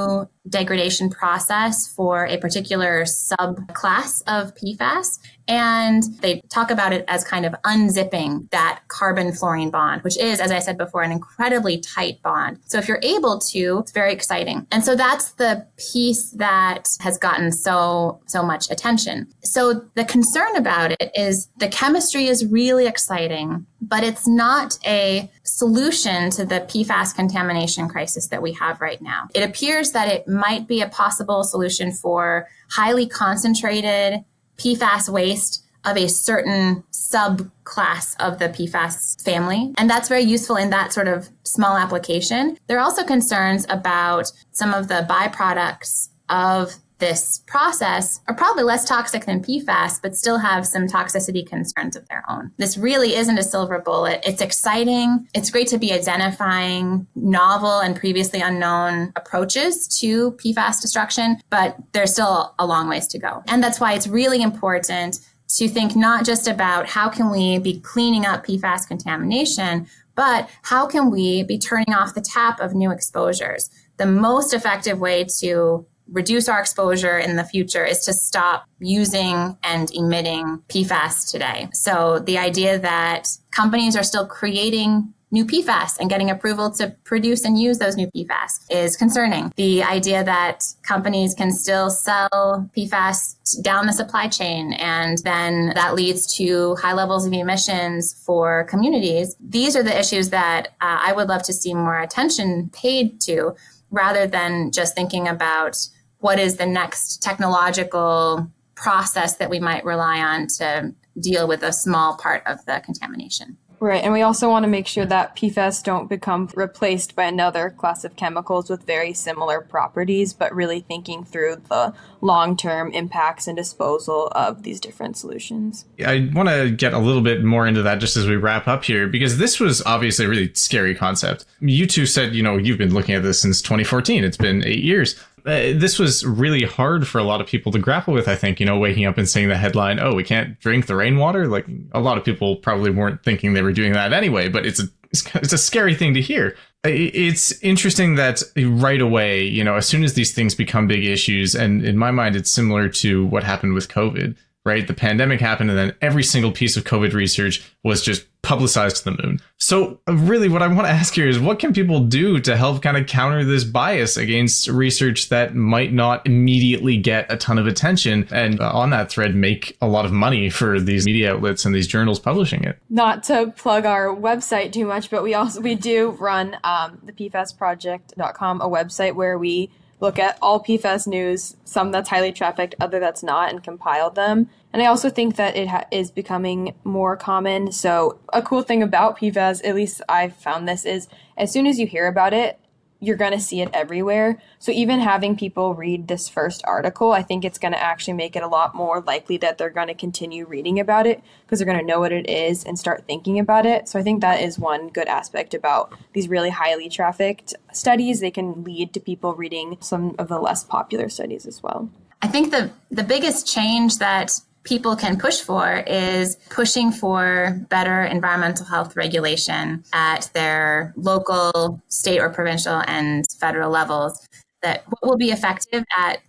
degradation 0.47 1.09
process 1.09 1.87
for 1.87 2.25
a 2.27 2.37
particular 2.37 3.03
subclass 3.03 4.21
of 4.27 4.53
PFAS. 4.55 5.19
And 5.47 6.03
they 6.21 6.41
talk 6.49 6.71
about 6.71 6.91
it 6.91 7.05
as 7.07 7.23
kind 7.23 7.45
of 7.45 7.53
unzipping 7.63 8.49
that 8.49 8.81
carbon 8.87 9.31
fluorine 9.31 9.69
bond, 9.69 10.01
which 10.03 10.17
is, 10.17 10.39
as 10.39 10.51
I 10.51 10.59
said 10.59 10.77
before, 10.77 11.03
an 11.03 11.11
incredibly 11.11 11.77
tight 11.77 12.21
bond. 12.23 12.59
So 12.65 12.79
if 12.79 12.87
you're 12.87 12.99
able 13.03 13.39
to, 13.51 13.79
it's 13.79 13.91
very 13.91 14.11
exciting. 14.11 14.65
And 14.71 14.83
so 14.83 14.95
that's 14.95 15.33
the 15.33 15.65
piece 15.77 16.31
that 16.31 16.89
has 16.99 17.17
gotten 17.17 17.51
so, 17.51 18.19
so 18.25 18.41
much 18.43 18.71
attention. 18.71 19.27
So 19.43 19.85
the 19.93 20.05
concern 20.05 20.55
about 20.55 20.91
it 20.91 21.11
is 21.15 21.47
the 21.57 21.67
chemistry 21.67 22.25
is 22.25 22.45
really 22.45 22.87
exciting, 22.87 23.67
but 23.81 24.03
it's 24.03 24.27
not 24.27 24.79
a 24.85 25.29
solution 25.55 26.29
to 26.29 26.43
the 26.43 26.59
PFAS 26.59 27.15
contamination 27.15 27.87
crisis 27.87 28.27
that 28.27 28.41
we 28.41 28.51
have 28.51 28.81
right 28.81 29.01
now. 29.01 29.29
It 29.33 29.41
appears 29.41 29.91
that 29.91 30.09
it 30.09 30.27
might 30.27 30.67
be 30.67 30.81
a 30.81 30.89
possible 30.89 31.45
solution 31.45 31.93
for 31.93 32.49
highly 32.71 33.07
concentrated 33.07 34.25
PFAS 34.57 35.07
waste 35.07 35.63
of 35.85 35.95
a 35.95 36.09
certain 36.09 36.83
subclass 36.91 38.15
of 38.19 38.39
the 38.39 38.49
PFAS 38.49 39.23
family. 39.23 39.73
And 39.77 39.89
that's 39.89 40.09
very 40.09 40.23
useful 40.23 40.57
in 40.57 40.71
that 40.71 40.91
sort 40.91 41.07
of 41.07 41.29
small 41.43 41.77
application. 41.77 42.57
There 42.67 42.77
are 42.77 42.83
also 42.83 43.05
concerns 43.05 43.65
about 43.69 44.33
some 44.51 44.73
of 44.73 44.89
the 44.89 45.05
byproducts 45.09 46.09
of 46.27 46.75
this 46.99 47.43
process 47.47 48.21
are 48.27 48.35
probably 48.35 48.63
less 48.63 48.85
toxic 48.85 49.25
than 49.25 49.43
PFAS, 49.43 50.01
but 50.01 50.15
still 50.15 50.37
have 50.37 50.65
some 50.65 50.87
toxicity 50.87 51.45
concerns 51.45 51.95
of 51.95 52.07
their 52.07 52.23
own. 52.29 52.51
This 52.57 52.77
really 52.77 53.15
isn't 53.15 53.37
a 53.37 53.43
silver 53.43 53.79
bullet. 53.79 54.21
It's 54.25 54.41
exciting. 54.41 55.27
It's 55.33 55.49
great 55.49 55.67
to 55.69 55.77
be 55.77 55.91
identifying 55.91 57.07
novel 57.15 57.79
and 57.79 57.95
previously 57.95 58.41
unknown 58.41 59.11
approaches 59.15 59.87
to 59.99 60.31
PFAS 60.33 60.81
destruction, 60.81 61.37
but 61.49 61.77
there's 61.91 62.13
still 62.13 62.53
a 62.59 62.65
long 62.65 62.87
ways 62.87 63.07
to 63.07 63.19
go. 63.19 63.43
And 63.47 63.63
that's 63.63 63.79
why 63.79 63.93
it's 63.93 64.07
really 64.07 64.41
important 64.41 65.19
to 65.57 65.67
think 65.67 65.95
not 65.95 66.25
just 66.25 66.47
about 66.47 66.87
how 66.87 67.09
can 67.09 67.29
we 67.29 67.59
be 67.59 67.79
cleaning 67.79 68.25
up 68.25 68.45
PFAS 68.45 68.87
contamination, 68.87 69.87
but 70.15 70.49
how 70.63 70.87
can 70.87 71.11
we 71.11 71.43
be 71.43 71.59
turning 71.59 71.93
off 71.93 72.15
the 72.15 72.21
tap 72.21 72.59
of 72.59 72.73
new 72.73 72.91
exposures? 72.91 73.69
The 73.97 74.05
most 74.05 74.53
effective 74.53 74.99
way 74.99 75.25
to 75.39 75.85
reduce 76.09 76.47
our 76.47 76.59
exposure 76.59 77.17
in 77.17 77.35
the 77.35 77.43
future 77.43 77.85
is 77.85 78.05
to 78.05 78.13
stop 78.13 78.65
using 78.79 79.57
and 79.63 79.91
emitting 79.93 80.61
PFAS 80.69 81.31
today. 81.31 81.69
So 81.73 82.19
the 82.19 82.37
idea 82.37 82.79
that 82.79 83.27
companies 83.51 83.95
are 83.95 84.03
still 84.03 84.27
creating 84.27 85.13
new 85.31 85.45
PFAS 85.45 85.99
and 85.99 86.09
getting 86.09 86.29
approval 86.29 86.71
to 86.71 86.95
produce 87.03 87.43
and 87.43 87.59
use 87.59 87.77
those 87.77 87.97
new 87.97 88.07
PFAS 88.15 88.65
is 88.69 88.95
concerning. 88.95 89.51
The 89.55 89.83
idea 89.83 90.23
that 90.23 90.63
companies 90.83 91.33
can 91.33 91.51
still 91.51 91.89
sell 91.89 92.69
PFAS 92.75 93.61
down 93.61 93.85
the 93.85 93.93
supply 93.93 94.27
chain 94.27 94.73
and 94.73 95.17
then 95.19 95.73
that 95.75 95.93
leads 95.93 96.35
to 96.37 96.75
high 96.75 96.93
levels 96.93 97.25
of 97.25 97.33
emissions 97.33 98.13
for 98.25 98.63
communities. 98.65 99.35
These 99.39 99.75
are 99.75 99.83
the 99.83 99.97
issues 99.99 100.29
that 100.29 100.69
uh, 100.79 100.99
I 101.01 101.11
would 101.11 101.27
love 101.27 101.43
to 101.43 101.53
see 101.53 101.73
more 101.73 101.99
attention 101.99 102.69
paid 102.73 103.19
to 103.21 103.55
rather 103.89 104.27
than 104.27 104.71
just 104.71 104.95
thinking 104.95 105.27
about 105.27 105.77
what 106.19 106.39
is 106.39 106.57
the 106.57 106.65
next 106.65 107.21
technological 107.21 108.49
process 108.75 109.37
that 109.37 109.49
we 109.49 109.59
might 109.59 109.85
rely 109.85 110.19
on 110.19 110.47
to 110.47 110.93
deal 111.19 111.47
with 111.47 111.63
a 111.63 111.71
small 111.71 112.17
part 112.17 112.43
of 112.45 112.65
the 112.65 112.81
contamination. 112.83 113.57
Right, 113.79 114.03
and 114.03 114.13
we 114.13 114.21
also 114.21 114.49
want 114.49 114.63
to 114.63 114.69
make 114.69 114.87
sure 114.87 115.05
that 115.05 115.35
PFAS 115.35 115.83
don't 115.83 116.07
become 116.07 116.49
replaced 116.55 117.15
by 117.15 117.25
another 117.25 117.69
class 117.69 118.03
of 118.03 118.15
chemicals 118.15 118.69
with 118.69 118.83
very 118.83 119.13
similar 119.13 119.61
properties, 119.61 120.33
but 120.33 120.53
really 120.55 120.81
thinking 120.81 121.23
through 121.23 121.57
the 121.69 121.93
long 122.21 122.55
term 122.57 122.91
impacts 122.91 123.47
and 123.47 123.57
disposal 123.57 124.27
of 124.29 124.63
these 124.63 124.79
different 124.79 125.17
solutions. 125.17 125.85
I 126.05 126.29
want 126.33 126.49
to 126.49 126.71
get 126.71 126.93
a 126.93 126.99
little 126.99 127.21
bit 127.21 127.43
more 127.43 127.67
into 127.67 127.83
that 127.83 127.99
just 127.99 128.17
as 128.17 128.27
we 128.27 128.35
wrap 128.35 128.67
up 128.67 128.85
here, 128.85 129.07
because 129.07 129.37
this 129.37 129.59
was 129.59 129.81
obviously 129.83 130.25
a 130.25 130.29
really 130.29 130.53
scary 130.53 130.95
concept. 130.95 131.45
You 131.59 131.85
two 131.85 132.05
said, 132.05 132.33
you 132.33 132.43
know, 132.43 132.57
you've 132.57 132.77
been 132.77 132.93
looking 132.93 133.15
at 133.15 133.23
this 133.23 133.41
since 133.41 133.61
2014, 133.61 134.23
it's 134.23 134.37
been 134.37 134.63
eight 134.63 134.83
years. 134.83 135.19
Uh, 135.45 135.73
this 135.75 135.99
was 135.99 136.25
really 136.25 136.63
hard 136.63 137.07
for 137.07 137.19
a 137.19 137.23
lot 137.23 137.39
of 137.39 137.47
people 137.47 137.71
to 137.71 137.79
grapple 137.79 138.13
with. 138.13 138.27
I 138.27 138.35
think 138.35 138.59
you 138.59 138.65
know, 138.65 138.77
waking 138.77 139.05
up 139.05 139.17
and 139.17 139.29
seeing 139.29 139.47
the 139.47 139.57
headline, 139.57 139.99
"Oh, 139.99 140.13
we 140.13 140.23
can't 140.23 140.59
drink 140.59 140.87
the 140.87 140.95
rainwater." 140.95 141.47
Like 141.47 141.67
a 141.91 141.99
lot 141.99 142.17
of 142.17 142.25
people 142.25 142.55
probably 142.57 142.89
weren't 142.89 143.23
thinking 143.23 143.53
they 143.53 143.61
were 143.61 143.73
doing 143.73 143.93
that 143.93 144.13
anyway, 144.13 144.49
but 144.49 144.65
it's 144.65 144.81
a 144.81 144.87
it's 145.11 145.53
a 145.53 145.57
scary 145.57 145.93
thing 145.95 146.13
to 146.15 146.21
hear. 146.21 146.55
It's 146.83 147.51
interesting 147.63 148.15
that 148.15 148.43
right 148.57 149.01
away, 149.01 149.43
you 149.43 149.63
know, 149.63 149.75
as 149.75 149.87
soon 149.87 150.03
as 150.03 150.13
these 150.13 150.33
things 150.33 150.53
become 150.53 150.87
big 150.87 151.03
issues, 151.03 151.55
and 151.55 151.83
in 151.83 151.97
my 151.97 152.11
mind, 152.11 152.35
it's 152.35 152.51
similar 152.51 152.89
to 152.89 153.25
what 153.25 153.43
happened 153.43 153.73
with 153.73 153.87
COVID 153.87 154.35
right? 154.65 154.87
The 154.87 154.93
pandemic 154.93 155.39
happened, 155.39 155.69
and 155.69 155.77
then 155.77 155.95
every 156.01 156.23
single 156.23 156.51
piece 156.51 156.75
of 156.75 156.83
COVID 156.83 157.13
research 157.13 157.63
was 157.83 158.01
just 158.01 158.25
publicized 158.45 158.97
to 158.97 159.03
the 159.05 159.23
moon. 159.23 159.41
So, 159.57 159.99
really, 160.07 160.47
what 160.47 160.61
I 160.61 160.67
want 160.67 160.87
to 160.87 160.91
ask 160.91 161.13
here 161.13 161.27
is 161.27 161.39
what 161.39 161.59
can 161.59 161.73
people 161.73 161.99
do 162.01 162.39
to 162.41 162.55
help 162.55 162.81
kind 162.81 162.95
of 162.95 163.07
counter 163.07 163.43
this 163.43 163.63
bias 163.63 164.15
against 164.15 164.67
research 164.67 165.29
that 165.29 165.55
might 165.55 165.91
not 165.91 166.25
immediately 166.25 166.97
get 166.97 167.31
a 167.31 167.37
ton 167.37 167.57
of 167.57 167.67
attention 167.67 168.27
and 168.31 168.61
uh, 168.61 168.71
on 168.71 168.91
that 168.91 169.09
thread 169.09 169.35
make 169.35 169.75
a 169.81 169.87
lot 169.87 170.05
of 170.05 170.11
money 170.11 170.49
for 170.49 170.79
these 170.79 171.05
media 171.05 171.33
outlets 171.33 171.65
and 171.65 171.73
these 171.73 171.87
journals 171.87 172.19
publishing 172.19 172.63
it? 172.63 172.77
Not 172.89 173.23
to 173.23 173.53
plug 173.57 173.85
our 173.85 174.07
website 174.15 174.71
too 174.71 174.85
much, 174.85 175.09
but 175.09 175.23
we 175.23 175.33
also 175.33 175.61
we 175.61 175.75
do 175.75 176.11
run 176.11 176.57
um, 176.63 176.99
the 177.03 177.11
PFASproject.com, 177.11 178.61
a 178.61 178.69
website 178.69 179.15
where 179.15 179.37
we 179.37 179.71
look 179.99 180.19
at 180.19 180.37
all 180.41 180.63
PFAS 180.63 181.07
news, 181.07 181.55
some 181.63 181.91
that's 181.91 182.09
highly 182.09 182.31
trafficked, 182.31 182.75
other 182.79 182.99
that's 182.99 183.23
not, 183.23 183.49
and 183.49 183.63
compile 183.63 184.09
them. 184.09 184.49
And 184.73 184.81
I 184.81 184.87
also 184.87 185.09
think 185.09 185.37
that 185.37 185.55
it 185.55 185.69
ha- 185.69 185.85
is 185.91 186.11
becoming 186.11 186.75
more 186.83 187.15
common. 187.15 187.71
So, 187.71 188.19
a 188.33 188.41
cool 188.41 188.61
thing 188.61 188.83
about 188.83 189.17
PFAS, 189.17 189.65
at 189.65 189.75
least 189.75 190.01
I've 190.09 190.35
found 190.35 190.67
this, 190.67 190.85
is 190.85 191.07
as 191.37 191.51
soon 191.51 191.65
as 191.65 191.79
you 191.79 191.87
hear 191.87 192.07
about 192.07 192.33
it, 192.33 192.59
you're 193.05 193.15
going 193.15 193.31
to 193.31 193.39
see 193.39 193.61
it 193.61 193.69
everywhere. 193.73 194.41
So 194.59 194.71
even 194.71 194.99
having 194.99 195.37
people 195.37 195.73
read 195.73 196.07
this 196.07 196.27
first 196.27 196.61
article, 196.65 197.11
I 197.11 197.21
think 197.21 197.45
it's 197.45 197.57
going 197.57 197.73
to 197.73 197.81
actually 197.81 198.13
make 198.13 198.35
it 198.35 198.43
a 198.43 198.47
lot 198.47 198.75
more 198.75 199.01
likely 199.01 199.37
that 199.37 199.57
they're 199.57 199.69
going 199.69 199.87
to 199.87 199.93
continue 199.93 200.45
reading 200.45 200.79
about 200.79 201.07
it 201.07 201.21
because 201.43 201.59
they're 201.59 201.65
going 201.65 201.79
to 201.79 201.85
know 201.85 201.99
what 201.99 202.11
it 202.11 202.29
is 202.29 202.63
and 202.63 202.77
start 202.77 203.05
thinking 203.05 203.39
about 203.39 203.65
it. 203.65 203.87
So 203.87 203.99
I 203.99 204.03
think 204.03 204.21
that 204.21 204.41
is 204.41 204.57
one 204.57 204.89
good 204.89 205.07
aspect 205.07 205.53
about 205.53 205.93
these 206.13 206.27
really 206.27 206.49
highly 206.49 206.89
trafficked 206.89 207.53
studies. 207.71 208.19
They 208.19 208.31
can 208.31 208.63
lead 208.63 208.93
to 208.93 208.99
people 208.99 209.35
reading 209.35 209.77
some 209.81 210.15
of 210.17 210.27
the 210.27 210.39
less 210.39 210.63
popular 210.63 211.09
studies 211.09 211.45
as 211.45 211.61
well. 211.61 211.89
I 212.21 212.27
think 212.27 212.51
the, 212.51 212.71
the 212.89 213.03
biggest 213.03 213.47
change 213.47 213.99
that 213.99 214.31
people 214.65 214.95
can 214.95 215.17
push 215.17 215.39
for 215.39 215.83
is 215.87 216.35
pushing 216.49 216.91
for 216.91 217.65
better 217.69 218.03
environmental 218.03 218.65
health 218.65 218.95
regulation 218.95 219.83
at 219.93 220.29
their 220.33 220.93
local, 220.97 221.81
state, 221.87 222.19
or 222.19 222.29
provincial 222.29 222.81
and 222.87 223.23
federal 223.39 223.71
levels. 223.71 224.27
That 224.63 224.83
what 224.87 225.03
will 225.03 225.17
be 225.17 225.31
effective 225.31 225.85
at 225.95 226.19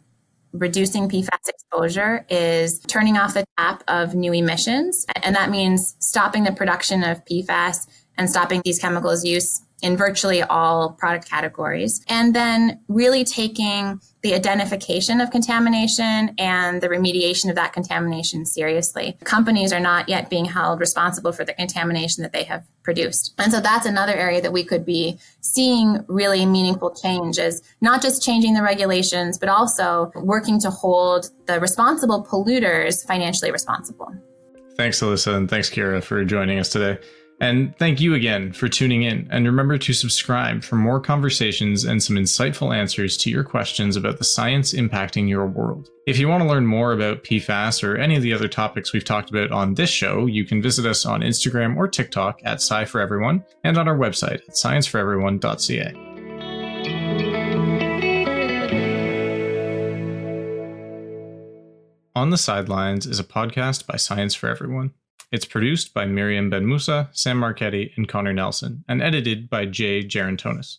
reducing 0.52 1.08
PFAS 1.08 1.48
exposure 1.48 2.26
is 2.28 2.78
turning 2.80 3.16
off 3.16 3.34
the 3.34 3.44
tap 3.58 3.82
of 3.88 4.14
new 4.14 4.32
emissions. 4.32 5.06
And 5.22 5.34
that 5.34 5.50
means 5.50 5.96
stopping 5.98 6.44
the 6.44 6.52
production 6.52 7.02
of 7.02 7.24
PFAS 7.24 7.86
and 8.18 8.28
stopping 8.28 8.62
these 8.64 8.78
chemicals' 8.78 9.24
use 9.24 9.62
in 9.82 9.96
virtually 9.96 10.42
all 10.42 10.92
product 10.92 11.28
categories. 11.28 12.02
And 12.08 12.34
then 12.34 12.80
really 12.88 13.24
taking 13.24 14.00
the 14.22 14.34
identification 14.34 15.20
of 15.20 15.30
contamination 15.30 16.34
and 16.38 16.80
the 16.80 16.88
remediation 16.88 17.48
of 17.48 17.54
that 17.56 17.72
contamination 17.72 18.44
seriously. 18.44 19.16
Companies 19.24 19.72
are 19.72 19.80
not 19.80 20.08
yet 20.08 20.30
being 20.30 20.46
held 20.46 20.80
responsible 20.80 21.32
for 21.32 21.44
the 21.44 21.52
contamination 21.52 22.22
that 22.22 22.32
they 22.32 22.42
have 22.44 22.64
produced. 22.82 23.34
And 23.38 23.52
so 23.52 23.60
that's 23.60 23.86
another 23.86 24.14
area 24.14 24.40
that 24.40 24.52
we 24.52 24.64
could 24.64 24.84
be 24.84 25.18
seeing 25.40 26.04
really 26.08 26.46
meaningful 26.46 26.90
change 26.90 27.38
is 27.38 27.62
not 27.80 28.02
just 28.02 28.22
changing 28.22 28.54
the 28.54 28.62
regulations, 28.62 29.38
but 29.38 29.48
also 29.48 30.10
working 30.16 30.58
to 30.60 30.70
hold 30.70 31.30
the 31.46 31.60
responsible 31.60 32.24
polluters 32.24 33.06
financially 33.06 33.52
responsible. 33.52 34.12
Thanks, 34.76 35.00
Alyssa, 35.00 35.34
and 35.34 35.48
thanks, 35.48 35.70
Kira, 35.70 36.02
for 36.02 36.24
joining 36.24 36.58
us 36.58 36.68
today. 36.68 36.98
And 37.40 37.76
thank 37.78 38.00
you 38.00 38.14
again 38.14 38.52
for 38.52 38.66
tuning 38.68 39.02
in. 39.02 39.28
And 39.30 39.44
remember 39.44 39.76
to 39.76 39.92
subscribe 39.92 40.64
for 40.64 40.76
more 40.76 41.00
conversations 41.00 41.84
and 41.84 42.02
some 42.02 42.16
insightful 42.16 42.74
answers 42.74 43.16
to 43.18 43.30
your 43.30 43.44
questions 43.44 43.94
about 43.96 44.16
the 44.18 44.24
science 44.24 44.72
impacting 44.72 45.28
your 45.28 45.46
world. 45.46 45.90
If 46.06 46.18
you 46.18 46.28
want 46.28 46.42
to 46.42 46.48
learn 46.48 46.66
more 46.66 46.92
about 46.92 47.24
PFAS 47.24 47.82
or 47.86 47.96
any 47.96 48.16
of 48.16 48.22
the 48.22 48.32
other 48.32 48.48
topics 48.48 48.92
we've 48.92 49.04
talked 49.04 49.28
about 49.28 49.52
on 49.52 49.74
this 49.74 49.90
show, 49.90 50.24
you 50.26 50.46
can 50.46 50.62
visit 50.62 50.86
us 50.86 51.04
on 51.04 51.20
Instagram 51.20 51.76
or 51.76 51.88
TikTok 51.88 52.40
at 52.44 52.62
Sci 52.62 52.86
Everyone 52.98 53.44
and 53.64 53.76
on 53.76 53.86
our 53.86 53.98
website 53.98 54.40
at 54.48 54.54
scienceforeveryone.ca. 54.54 56.06
On 62.14 62.30
the 62.30 62.38
Sidelines 62.38 63.04
is 63.04 63.20
a 63.20 63.24
podcast 63.24 63.86
by 63.86 63.96
Science 63.96 64.34
for 64.34 64.48
Everyone. 64.48 64.94
It's 65.32 65.44
produced 65.44 65.92
by 65.92 66.04
Miriam 66.04 66.50
Ben 66.50 66.66
Musa, 66.66 67.08
Sam 67.12 67.38
Marchetti, 67.38 67.92
and 67.96 68.08
Connor 68.08 68.32
Nelson, 68.32 68.84
and 68.88 69.02
edited 69.02 69.48
by 69.48 69.66
Jay 69.66 70.02
Gerontonis. 70.02 70.74